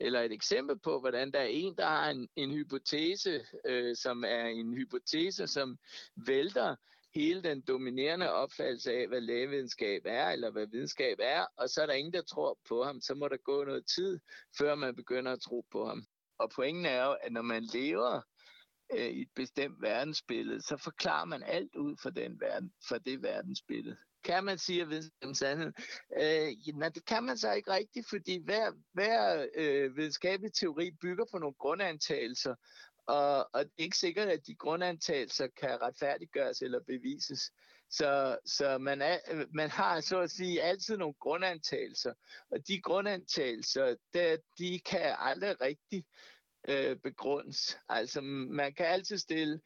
[0.00, 4.24] eller et eksempel på, hvordan der er en, der har en, en hypotese, øh, som
[4.24, 5.78] er en hypotese, som
[6.16, 6.76] vælter
[7.14, 11.86] hele den dominerende opfattelse af, hvad lægevidenskab er, eller hvad videnskab er, og så er
[11.86, 13.00] der ingen, der tror på ham.
[13.00, 14.20] Så må der gå noget tid,
[14.58, 16.06] før man begynder at tro på ham.
[16.38, 18.20] Og pointen er jo, at når man lever
[18.92, 23.22] øh, i et bestemt verdensbillede, så forklarer man alt ud fra, den verden, fra det
[23.22, 23.96] verdensbillede
[24.26, 25.72] kan man sige at videnskaben sandhed?
[26.20, 31.24] Øh, nej, det kan man så ikke rigtigt, fordi hver, hver øh, videnskabelig teori bygger
[31.32, 32.54] på nogle grundantagelser,
[33.06, 37.52] og, og det er ikke sikkert, at de grundantagelser kan retfærdiggøres eller bevises.
[37.90, 39.18] Så, så man, er,
[39.54, 42.12] man har så at sige altid nogle grundantagelser,
[42.50, 46.04] og de grundantagelser, der, de kan aldrig rigtig
[46.68, 47.78] øh, begrundes.
[47.88, 49.60] Altså man kan altid stille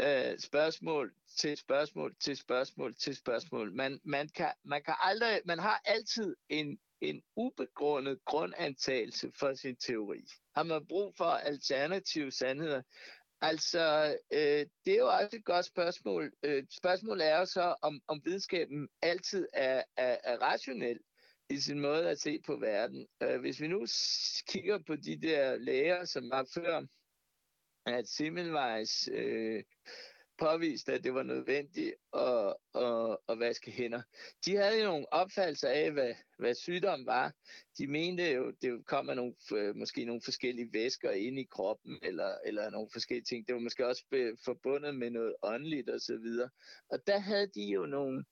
[0.00, 3.72] øh, spørgsmål til spørgsmål til spørgsmål til spørgsmål.
[3.72, 9.76] Man, man, kan, man, kan aldrig, man har altid en, en ubegrundet grundantagelse for sin
[9.76, 10.24] teori.
[10.56, 12.82] Har man brug for alternative sandheder?
[13.40, 16.32] Altså, øh, det er jo også et godt spørgsmål.
[16.42, 20.98] Øh, spørgsmålet er jo så, om, om videnskaben altid er, er, er rationel
[21.50, 23.06] i sin måde at se på verden.
[23.22, 23.86] Øh, hvis vi nu
[24.48, 26.86] kigger på de der læger, som var før,
[27.86, 29.62] at Simmelweis øh,
[30.38, 34.02] påviste, at det var nødvendigt at, at, at vaske hænder.
[34.46, 37.32] De havde jo nogle opfattelser af, hvad, hvad sygdom var.
[37.78, 41.98] De mente jo, det kom af nogle, øh, måske nogle forskellige væsker ind i kroppen,
[42.02, 43.46] eller, eller nogle forskellige ting.
[43.46, 46.26] Det var måske også øh, forbundet med noget åndeligt osv.
[46.42, 46.50] Og,
[46.90, 48.24] og der havde de jo nogle,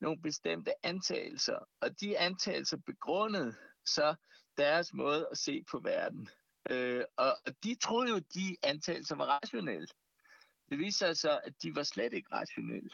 [0.00, 3.54] nogle bestemte antagelser, og de antagelser begrundede
[3.86, 4.14] så
[4.58, 6.28] deres måde at se på verden.
[6.70, 9.88] Øh, og, og de troede jo, at de antagelser var rationelle.
[10.70, 12.90] Det viser sig så, at de var slet ikke rationelle.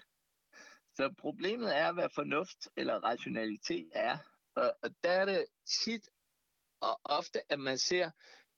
[0.94, 4.18] Så problemet er, hvad fornuft eller rationalitet er.
[4.54, 5.46] Og, og der er det
[5.84, 6.08] tit
[6.80, 8.10] og ofte, at man ser,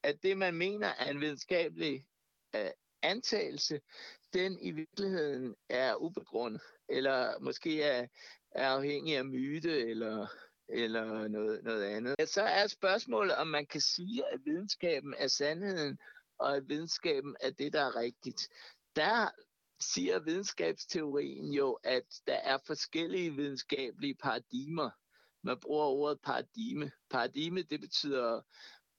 [0.03, 2.07] at det, man mener er en videnskabelig
[2.57, 2.71] øh,
[3.03, 3.81] antagelse,
[4.33, 8.07] den i virkeligheden er ubegrundet, eller måske er,
[8.51, 10.27] er afhængig af myte, eller,
[10.73, 12.15] eller noget, noget andet.
[12.29, 15.99] Så er spørgsmålet, om man kan sige, at videnskaben er sandheden,
[16.39, 18.49] og at videnskaben er det, der er rigtigt
[18.97, 19.31] der
[19.81, 24.91] siger videnskabsteorien jo, at der er forskellige videnskabelige paradigmer.
[25.43, 26.93] Man bruger ordet paradigme.
[27.11, 28.41] Paradigme, det betyder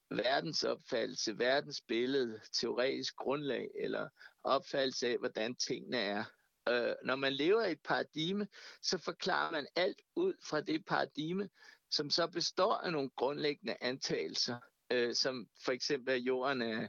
[0.10, 4.10] verdensopfattelse, verdensbillede, teoretisk grundlag eller
[4.44, 6.24] opfattelse af, hvordan tingene er.
[6.72, 8.48] Øh, når man lever i et paradigme,
[8.82, 11.50] så forklarer man alt ud fra det paradigme,
[11.92, 14.58] som så består af nogle grundlæggende antagelser,
[14.92, 16.88] øh, som for eksempel, at jorden er,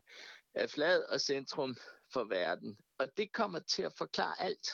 [0.54, 1.76] er flad og centrum
[2.12, 2.76] for verden.
[2.98, 4.68] Og det kommer til at forklare alt.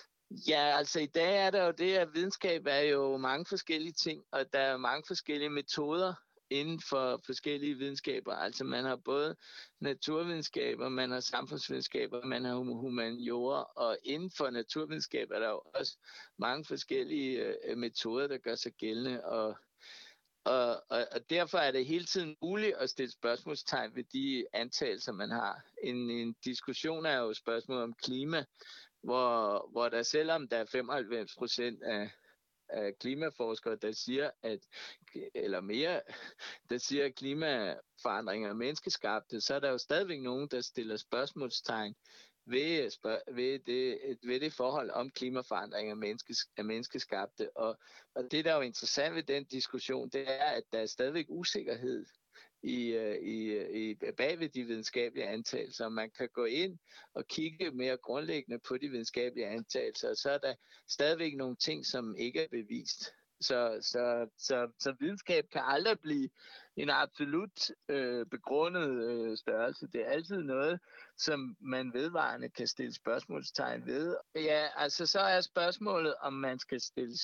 [0.48, 4.24] Ja, altså i dag er der jo det, at videnskab er jo mange forskellige ting,
[4.32, 6.14] og der er mange forskellige metoder
[6.51, 8.34] inden for forskellige videnskaber.
[8.34, 9.36] Altså man har både
[9.80, 15.96] naturvidenskaber, man har samfundsvidenskaber, man har humaniora, og inden for naturvidenskab er der jo også
[16.38, 19.57] mange forskellige øh, metoder, der gør sig gældende, og
[20.44, 25.12] og, og, og derfor er det hele tiden muligt at stille spørgsmålstegn ved de antagelser,
[25.12, 25.62] man har.
[25.82, 28.44] En, en diskussion er jo spørgsmål om klima,
[29.03, 32.11] hvor, hvor der selvom der er 95 procent af,
[32.68, 34.60] af klimaforskere, der siger, at,
[35.34, 36.00] eller mere,
[36.70, 41.94] der siger, at klimaforandringer er menneskeskabte, så er der jo stadigvæk nogen, der stiller spørgsmålstegn
[42.46, 42.90] ved,
[43.34, 47.56] ved, det, ved det forhold om klimaforandringer menneskes, er menneskeskabte.
[47.56, 47.78] Og,
[48.14, 51.26] og det, der er jo interessant ved den diskussion, det er, at der er stadigvæk
[51.28, 52.06] usikkerhed
[52.64, 55.88] Øh, i, i, i bagved de videnskabelige antagelser.
[55.88, 56.78] Man kan gå ind
[57.14, 60.54] og kigge mere grundlæggende på de videnskabelige antagelser, og så er der
[60.88, 63.12] stadigvæk nogle ting, som ikke er bevist.
[63.41, 66.28] Så, så, så, så videnskab kan aldrig blive
[66.76, 69.86] en absolut øh, begrundet øh, størrelse.
[69.86, 70.80] Det er altid noget,
[71.16, 74.16] som man vedvarende kan stille spørgsmålstegn ved.
[74.34, 77.16] Ja, altså så er spørgsmålet, om man skal stille,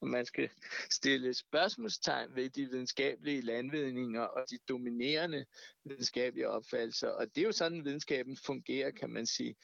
[0.00, 0.48] om man skal
[0.90, 5.46] stille spørgsmålstegn ved de videnskabelige landvidninger og de dominerende
[5.84, 7.08] videnskabelige opfattelser.
[7.08, 9.56] Og det er jo sådan, videnskaben fungerer, kan man sige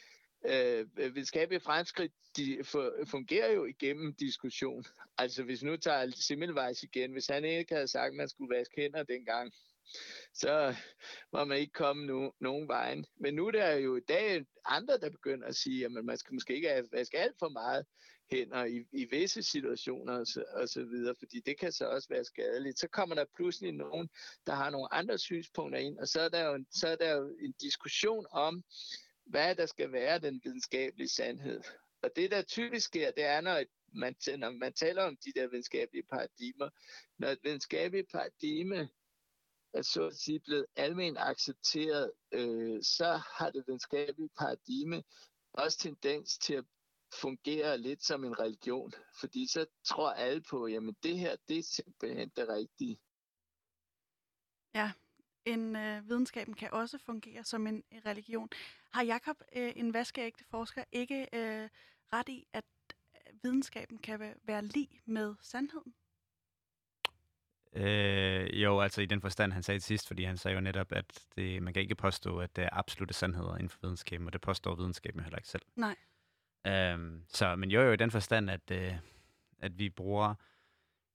[0.44, 2.64] Øh, øh, videnskabelige fremskridt de
[3.06, 4.84] fungerer jo igennem diskussion.
[5.18, 8.74] Altså hvis nu tager Simmelweis igen, hvis han ikke havde sagt, at man skulle vaske
[8.76, 9.52] hænder dengang,
[10.34, 10.74] så
[11.32, 13.06] var man ikke kommet no, nogen vejen.
[13.16, 16.18] Men nu der er der jo i dag andre, der begynder at sige, at man
[16.18, 17.86] skal måske ikke vaske alt for meget
[18.30, 22.08] hænder i, i visse situationer og så, og så videre, fordi det kan så også
[22.08, 22.78] være skadeligt.
[22.78, 24.08] Så kommer der pludselig nogen,
[24.46, 27.36] der har nogle andre synspunkter ind, og så er der jo, så er der jo
[27.40, 28.64] en diskussion om,
[29.26, 31.62] hvad der skal være den videnskabelige sandhed.
[32.02, 35.48] Og det, der typisk sker, det er, når man, når man taler om de der
[35.48, 36.70] videnskabelige paradigmer,
[37.18, 38.88] når et videnskabeligt paradigme
[39.74, 45.02] er så at sige blevet almindeligt accepteret, øh, så har det videnskabelige paradigme
[45.52, 46.64] også tendens til at
[47.14, 51.62] fungere lidt som en religion, fordi så tror alle på, jamen det her, det er
[51.62, 52.98] simpelthen det rigtige.
[54.74, 54.92] Ja,
[55.46, 58.48] en øh, videnskaben kan også fungere som en, religion.
[58.92, 61.68] Har Jakob, øh, en vaskeægte forsker, ikke øh,
[62.12, 62.64] ret i, at
[63.14, 65.94] øh, videnskaben kan være, lige med sandheden?
[67.72, 71.26] Øh, jo, altså i den forstand, han sagde sidst, fordi han sagde jo netop, at
[71.36, 74.40] det, man kan ikke påstå, at det er absolute sandheder inden for videnskaben, og det
[74.40, 75.62] påstår videnskaben heller ikke selv.
[75.76, 75.96] Nej.
[76.66, 78.94] Øhm, så, men jo, jo i den forstand, at, øh,
[79.58, 80.34] at vi bruger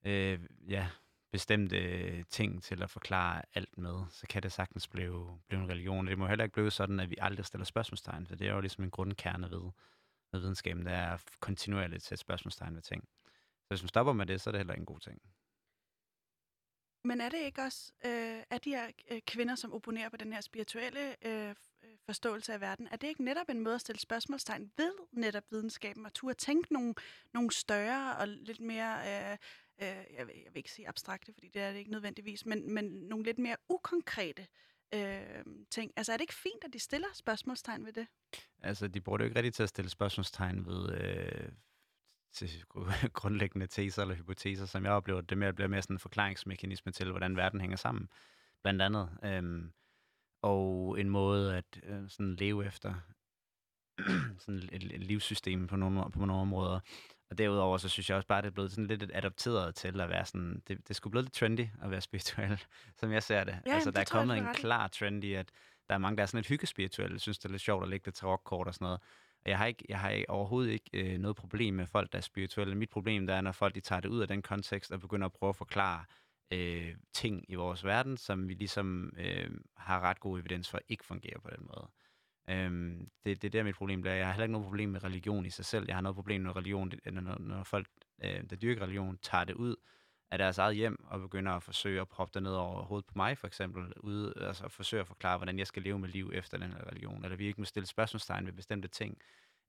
[0.04, 0.88] øh, ja,
[1.32, 6.06] bestemte ting til at forklare alt med, så kan det sagtens blive, blive en religion.
[6.06, 8.60] Det må heller ikke blive sådan, at vi aldrig stiller spørgsmålstegn, for det er jo
[8.60, 9.70] ligesom en grundkerne ved,
[10.32, 13.08] ved videnskaben, der er kontinuerligt at sætte spørgsmålstegn ved ting.
[13.62, 15.22] Så hvis man stopper med det, så er det heller ikke en god ting.
[17.04, 20.32] Men er det ikke også, øh, at de her øh, kvinder, som opponerer på den
[20.32, 21.54] her spirituelle øh, øh,
[22.06, 26.06] forståelse af verden, er det ikke netop en måde at stille spørgsmålstegn ved netop videnskaben,
[26.06, 26.94] og turde tænke nogle,
[27.34, 29.38] nogle større og lidt mere, øh,
[29.78, 32.74] øh, jeg, vil, jeg vil ikke sige abstrakte, fordi det er det ikke nødvendigvis, men,
[32.74, 34.46] men nogle lidt mere ukonkrete
[34.94, 35.92] øh, ting.
[35.96, 38.06] Altså er det ikke fint, at de stiller spørgsmålstegn ved det?
[38.62, 41.48] Altså, de bruger det jo ikke rigtigt til at stille spørgsmålstegn ved øh,
[42.32, 42.64] til
[43.20, 47.10] grundlæggende teser eller hypoteser, som jeg oplever, det mere bliver mere sådan en forklaringsmekanisme til,
[47.10, 48.08] hvordan verden hænger sammen,
[48.62, 49.18] blandt andet.
[49.24, 49.72] Øhm,
[50.42, 52.94] og en måde at øh, sådan leve efter
[54.42, 56.80] sådan et, et livssystem på nogle, på nogle områder.
[57.32, 60.08] Og derudover, så synes jeg også bare, det er blevet sådan lidt adopteret til at
[60.08, 62.64] være sådan, det, det skulle blive lidt trendy at være spirituel,
[63.00, 63.58] som jeg ser det.
[63.66, 65.48] Ja, altså, det der er kommet jeg, en klar trend i, at
[65.88, 68.04] der er mange, der er sådan lidt hyggespirituelle, synes det er lidt sjovt at lægge
[68.04, 69.00] det til rockkort og sådan noget.
[69.46, 72.74] Jeg har, ikke, jeg har overhovedet ikke øh, noget problem med folk, der er spirituelle.
[72.74, 75.26] Mit problem der er, når folk de tager det ud af den kontekst og begynder
[75.26, 76.04] at prøve at forklare
[76.52, 81.04] øh, ting i vores verden, som vi ligesom øh, har ret god evidens for ikke
[81.04, 81.88] fungerer på den måde.
[82.50, 84.12] Øhm, det, det er der mit problem der.
[84.12, 85.84] Jeg har heller ikke noget problem med religion i sig selv.
[85.88, 87.86] Jeg har noget problem med religion, når, når folk,
[88.24, 89.76] øh, der dyrker religion, tager det ud
[90.30, 93.12] af deres eget hjem og begynder at forsøge at proppe det ned over hovedet på
[93.16, 96.30] mig, for eksempel, ude, altså at forsøge at forklare, hvordan jeg skal leve mit liv
[96.34, 99.18] efter den her religion, eller vi ikke må stille spørgsmålstegn ved bestemte ting,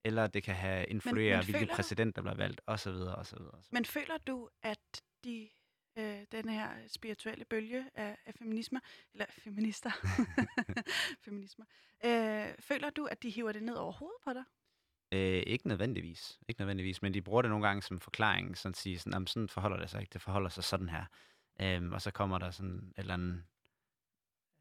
[0.05, 1.75] eller det kan have influere, hvilken føler...
[1.75, 2.89] præsident, der bliver valgt, osv.
[2.91, 3.37] osv.
[3.71, 5.49] Men føler du, at de
[5.97, 8.79] øh, den her spirituelle bølge af, af feminismer,
[9.13, 9.91] eller feminister,
[11.25, 11.65] feminismer,
[12.05, 14.43] øh, føler du, at de hiver det ned over hovedet på dig?
[15.11, 16.39] Øh, ikke nødvendigvis.
[16.47, 19.49] Ikke nødvendigvis, men de bruger det nogle gange som forklaring, sådan at sige, sådan, sådan
[19.49, 21.05] forholder det sig ikke, det forholder sig sådan her.
[21.61, 23.43] Øhm, og så kommer der sådan et eller andet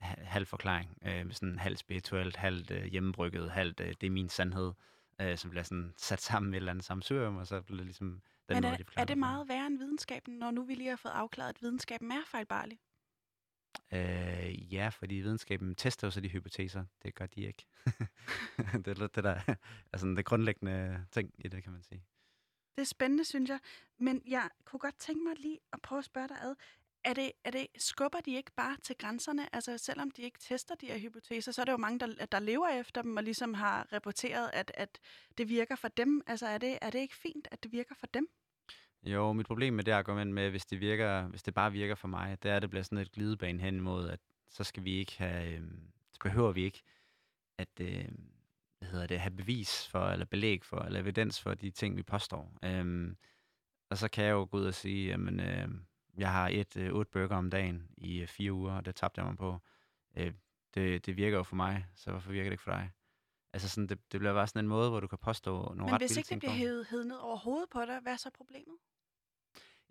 [0.02, 4.72] halv forklaring, øh, sådan halvt spirituelt, halvt øh, hjemmebrygget, halvt øh, det er min sandhed,
[5.20, 7.86] øh, som bliver sådan sat sammen med et eller andet samsørum, og så bliver det
[7.86, 10.74] ligesom den Men måde, er, de er det meget værre end videnskaben, når nu vi
[10.74, 12.78] lige har fået afklaret, at videnskaben er fejlbarlig?
[13.92, 16.84] Øh, ja, fordi videnskaben tester jo så de hypoteser.
[17.02, 17.66] Det gør de ikke.
[18.84, 19.40] det er lidt det der,
[19.92, 22.04] altså det grundlæggende ting i det, kan man sige.
[22.76, 23.60] Det er spændende, synes jeg.
[23.98, 26.54] Men jeg kunne godt tænke mig lige at prøve at spørge dig ad.
[27.04, 29.54] Er det, er det, skubber de ikke bare til grænserne?
[29.54, 32.38] Altså selvom de ikke tester de her hypoteser, så er det jo mange, der, der
[32.38, 34.98] lever efter dem og ligesom har rapporteret, at, at
[35.38, 36.22] det virker for dem.
[36.26, 38.28] Altså er det, er det ikke fint, at det virker for dem?
[39.02, 42.08] Jo, mit problem med det argument med, hvis det, virker, hvis det bare virker for
[42.08, 44.92] mig, det er, at det bliver sådan et glidebane hen imod, at så skal vi
[44.92, 45.62] ikke have, øh,
[46.12, 46.82] så behøver vi ikke
[47.58, 48.08] at øh,
[48.78, 52.02] hvad hedder det, have bevis for, eller belæg for, eller evidens for de ting, vi
[52.02, 52.58] påstår.
[52.64, 53.14] Øh,
[53.90, 55.68] og så kan jeg jo gå ud og sige, jamen, øh,
[56.16, 59.20] jeg har et øh, otte burger om dagen i øh, fire uger, og det tabte
[59.20, 59.58] jeg mig på.
[60.16, 60.32] øh,
[60.74, 62.90] det, det virker jo for mig, så hvorfor virker det ikke for dig?
[63.52, 65.92] Altså sådan, det, det bliver bare sådan en måde, hvor du kan påstå nogle Men
[65.92, 68.30] ret hvis ikke det bliver hævet, hævet ned over hovedet på dig, hvad er så
[68.34, 68.76] problemet?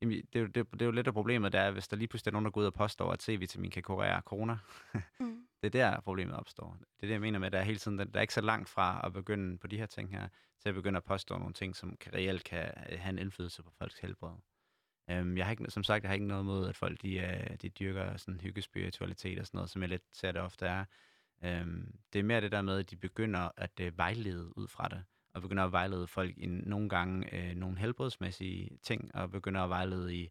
[0.01, 1.97] Jamen, det, er jo- det, det er jo lidt af problemet, der er, hvis der
[1.97, 4.57] lige pludselig er nogen, der går ud og påstår, at C-vitamin kan kurere corona.
[5.19, 5.47] Mm.
[5.61, 6.77] Det er der, problemet opstår.
[6.79, 8.41] Det er det, jeg mener med, at der er hele tiden, der er ikke så
[8.41, 10.27] langt fra at begynde på de her ting her,
[10.59, 13.63] til at begynde at påstå nogle ting, som kan, reelt kan øh, have en indflydelse
[13.63, 14.31] på folks helbred.
[15.19, 17.55] Um, jeg har ikke, som sagt, jeg har ikke noget mod, at folk de, uh,
[17.61, 20.85] de dyrker sådan hyggespiritualitet og sådan noget, som jeg lidt ser det ofte er.
[21.61, 24.87] Um, det er mere det der med, at de begynder at uh, vejlede ud fra
[24.87, 25.03] det,
[25.33, 29.69] og begynder at vejlede folk i nogle gange uh, nogle helbredsmæssige ting, og begynder at
[29.69, 30.29] vejlede i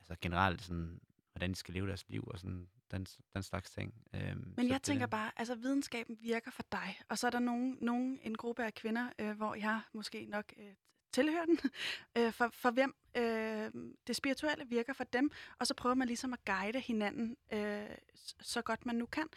[0.00, 1.00] altså generelt sådan,
[1.32, 3.94] hvordan de skal leve deres liv og sådan den, den slags ting.
[4.14, 7.78] Um, Men jeg tænker bare, altså videnskaben virker for dig, og så er der nogen,
[7.80, 10.74] nogen en gruppe af kvinder, øh, hvor jeg måske nok øh,
[11.14, 11.58] tilhører den,
[12.18, 13.70] øh, for, for hvem øh,
[14.06, 17.96] det spirituelle virker for dem, og så prøver man ligesom at guide hinanden øh,
[18.40, 19.28] så godt man nu kan.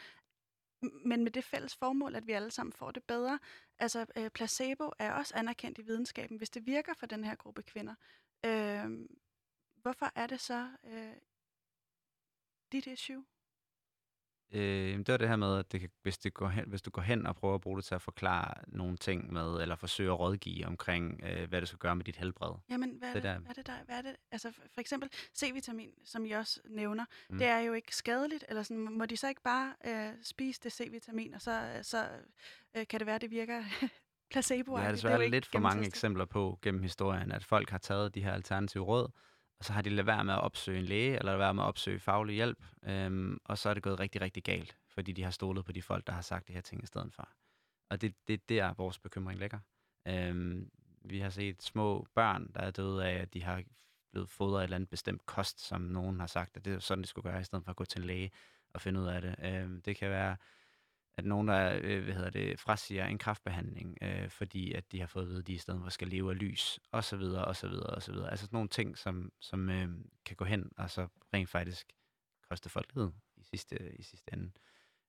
[0.82, 3.40] Men med det fælles formål, at vi alle sammen får det bedre.
[3.80, 7.64] Altså øh, placebo er også anerkendt i videnskaben, hvis det virker for den her gruppe
[7.64, 7.96] kvinder.
[8.46, 9.08] Øh,
[9.82, 11.16] hvorfor er det så øh,
[12.72, 13.26] dit issue?
[14.52, 16.90] Øh, det var det her med, at det kan, hvis, det går hen, hvis du
[16.90, 20.12] går hen og prøver at bruge det til at forklare nogle ting med, eller forsøge
[20.12, 22.54] at rådgive omkring, øh, hvad det skal gøre med dit helbred.
[22.70, 24.16] Jamen, hvad er Det det, der- hvad er det der, hvad er det?
[24.32, 27.38] Altså for eksempel C-vitamin, som I også nævner, Mm.
[27.38, 30.74] det er jo ikke skadeligt, eller sådan, må de så ikke bare øh, spise det
[30.74, 32.06] C-vitamin, og så, så
[32.78, 33.64] øh, kan det være, det virker
[34.32, 38.16] placebo Vi har desværre lidt for mange eksempler på gennem historien, at folk har taget
[38.16, 39.12] de her alternative råd,
[39.60, 41.64] og så har de lavet være med at opsøge en læge, eller lavet være med
[41.64, 45.24] at opsøge faglig hjælp, øhm, og så er det gået rigtig, rigtig galt, fordi de
[45.24, 47.30] har stolet på de folk, der har sagt de her ting i stedet for.
[47.90, 49.60] Og det, det er der, vores bekymring ligger.
[50.08, 53.64] Øhm, vi har set små børn, der er døde af, at de har
[54.12, 56.80] blevet fodret af et eller andet bestemt kost, som nogen har sagt, at det er
[56.80, 58.32] sådan, det skulle gøre, i stedet for at gå til en læge
[58.74, 59.36] og finde ud af det.
[59.40, 60.38] Øhm, det kan være
[61.18, 65.08] at nogen, der øh, hvad hedder det, frasiger en kraftbehandling, øh, fordi at de har
[65.08, 67.46] fået at vide, at de i stedet for skal leve af lys, og så videre,
[67.46, 68.30] og så videre, og så videre.
[68.32, 69.90] Altså sådan nogle ting, som, som øh,
[70.26, 71.94] kan gå hen og så rent faktisk
[72.50, 74.52] koste folk livet i sidste, i sidste ende.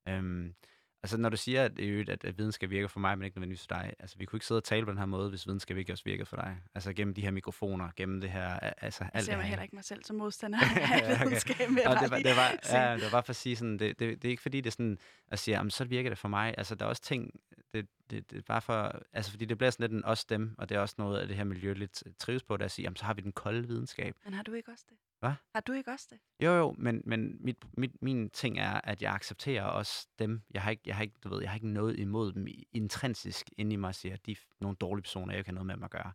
[0.09, 0.55] Øhm,
[1.03, 3.67] altså når du siger, at, øvrigt, at, at videnskab virker for mig, men ikke nødvendigvis
[3.69, 5.77] for dig, altså vi kunne ikke sidde og tale på den her måde, hvis videnskab
[5.77, 6.57] ikke også virkede for dig.
[6.75, 9.49] Altså gennem de her mikrofoner, gennem det her, altså Jeg alt ser det her.
[9.49, 11.25] heller ikke mig selv som modstander Ja, af okay.
[11.25, 11.57] videnskab.
[11.59, 13.99] jeg Og det var, det, var, ja, det var bare for at sige sådan, det,
[13.99, 14.99] det, det er ikke fordi, det er sådan
[15.31, 16.55] at sige, jamen, så virker det for mig.
[16.59, 17.31] Altså, der er også ting,
[17.73, 20.55] det, det, det er bare for, altså, fordi det bliver sådan lidt en os dem,
[20.59, 22.71] og det er også noget af det her miljø lidt trives på, det er at
[22.71, 24.17] sige, jamen, så har vi den kolde videnskab.
[24.25, 24.97] Men har du ikke også det?
[25.19, 25.33] Hvad?
[25.55, 26.19] Har du ikke også det?
[26.47, 30.43] Jo, jo, men, men mit, mit, min ting er, at jeg accepterer også dem.
[30.51, 33.51] Jeg har ikke, jeg har ikke, du ved, jeg har ikke noget imod dem intrinsisk
[33.57, 35.75] inde i mig, siger, at de er nogle dårlige personer, jeg ikke har noget med
[35.75, 36.13] dem at gøre.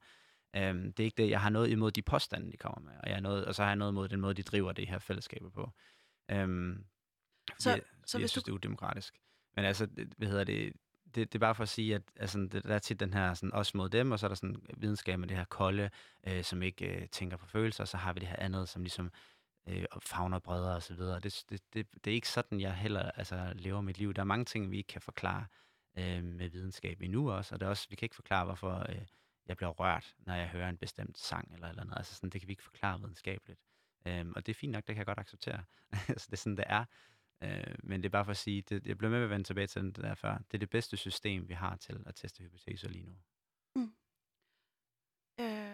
[0.71, 3.07] Um, det er ikke det, jeg har noget imod de påstande, de kommer med, og,
[3.07, 4.99] jeg har noget, og så har jeg noget imod den måde, de driver det her
[4.99, 5.71] fællesskaber på.
[6.33, 6.85] Um,
[7.59, 9.13] Så- jeg, så jeg hvis synes, du- det er udemokratisk.
[9.55, 9.87] Men altså,
[10.17, 10.73] hvad hedder det,
[11.15, 13.33] det, det er bare for at sige, at altså, det, der er tit den her
[13.33, 15.89] sådan, os mod dem, og så er der sådan videnskab med det her kolde,
[16.27, 18.83] øh, som ikke øh, tænker på følelser, og så har vi det her andet, som
[18.83, 19.11] ligesom
[19.67, 21.19] øh, og fagner bredere og så videre.
[21.19, 24.13] Det, det, det, det er ikke sådan, jeg heller altså, lever mit liv.
[24.13, 25.45] Der er mange ting, vi ikke kan forklare
[25.97, 29.05] øh, med videnskab endnu også, og det er også, vi kan ikke forklare, hvorfor øh,
[29.47, 31.97] jeg bliver rørt, når jeg hører en bestemt sang eller eller andet.
[31.97, 33.59] Altså sådan, det kan vi ikke forklare videnskabeligt.
[34.05, 35.63] Øhm, og det er fint nok, det kan jeg godt acceptere.
[36.09, 36.85] altså, det er sådan, det er.
[37.43, 39.67] Øh, men det er bare for at sige, det, jeg bliver med at vende tilbage
[39.67, 40.37] til den der før.
[40.37, 43.15] Det er det bedste system, vi har til at teste hypoteser lige nu.
[45.39, 45.73] Øh,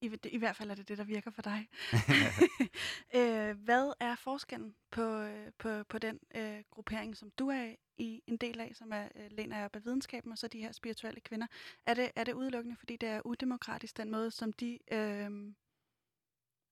[0.00, 1.68] i, I hvert fald er det det, der virker for dig.
[3.18, 8.22] øh, hvad er forskellen på, øh, på, på den øh, gruppering, som du er i
[8.26, 11.20] en del af, som er øh, læner op af videnskaben, og så de her spirituelle
[11.20, 11.46] kvinder?
[11.86, 15.30] Er det, er det udelukkende, fordi det er udemokratisk, den måde, som de øh,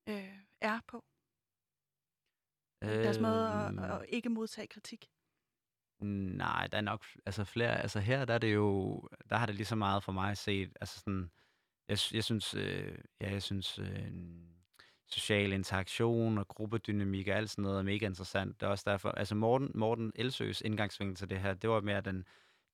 [0.08, 1.04] øh, er på?
[2.88, 5.06] Deres måde at, Øhm, at ikke modtage kritik?
[6.00, 7.82] Nej, der er nok altså flere.
[7.82, 10.76] Altså her, der er det jo, der har det lige så meget for mig set.
[10.80, 11.30] Altså sådan,
[11.88, 14.12] jeg, jeg synes, øh, ja, jeg synes, øh,
[15.08, 18.60] social interaktion og gruppedynamik og alt sådan noget er mega interessant.
[18.60, 22.00] Det er også derfor, altså Morten, Morten Elsøs indgangsvinkel til det her, det var mere
[22.00, 22.24] den,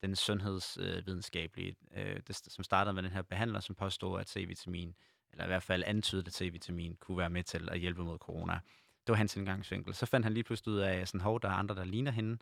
[0.03, 4.95] den sundhedsvidenskabelige, øh, det, som startede med den her behandler, som påstod, at C-vitamin,
[5.33, 8.61] eller i hvert fald antydede, at C-vitamin kunne være med til at hjælpe mod corona.
[9.09, 9.95] Det var hans indgangsvinkel.
[9.95, 12.39] Så fandt han lige pludselig ud af, sådan, hov, der er andre, der ligner hende,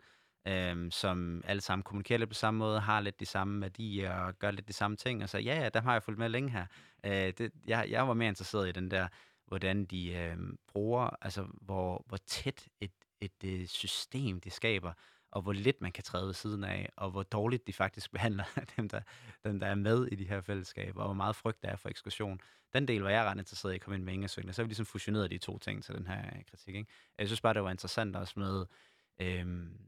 [0.47, 4.39] øhm, som alle sammen kommunikerer lidt på samme måde, har lidt de samme værdier og
[4.39, 6.49] gør lidt de samme ting, og så ja, ja, der har jeg fulgt med længe
[6.49, 6.65] her.
[7.05, 9.07] Øh, det, jeg, jeg var mere interesseret i den der,
[9.45, 10.37] hvordan de øh,
[10.67, 12.91] bruger, altså hvor, hvor tæt et,
[13.21, 14.93] et, et system de skaber,
[15.31, 18.43] og hvor lidt man kan træde ved siden af, og hvor dårligt de faktisk behandler
[18.77, 19.01] dem, der,
[19.43, 21.89] dem, der er med i de her fællesskaber, og hvor meget frygt der er for
[21.89, 22.41] ekskursion.
[22.73, 24.85] Den del var jeg ret interesseret i at komme ind med Ingersøgende, så vi ligesom
[24.85, 26.75] fusioneret de to ting til den her øh, kritik.
[26.75, 26.91] Ikke?
[27.17, 28.65] Jeg synes bare, det var interessant også med,
[29.19, 29.79] øhm,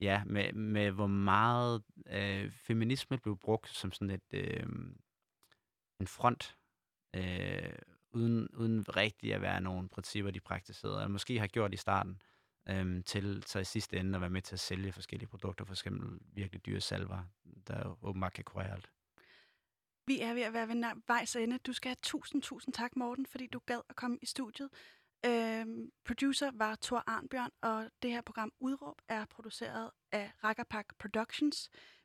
[0.00, 4.66] ja, med, med hvor meget øh, feminisme blev brugt som sådan et øh,
[6.00, 6.56] en front,
[7.16, 7.72] øh,
[8.12, 12.12] uden, uden rigtig at være nogle principper, de praktiserede, eller måske har gjort i starten,
[12.12, 12.33] øh,
[12.68, 15.72] øhm, til så i sidste ende at være med til at sælge forskellige produkter, for
[15.72, 17.24] eksempel virkelig dyre salver,
[17.66, 18.90] der åbenbart kan kurere alt.
[20.06, 21.58] Vi er ved at være ved vejs ende.
[21.58, 24.68] Du skal have tusind, tusind tak, Morten, fordi du gad at komme i studiet.
[25.26, 31.70] Øhm, producer var Thor Arnbjørn, og det her program Udråb er produceret af Rakkerpak Productions.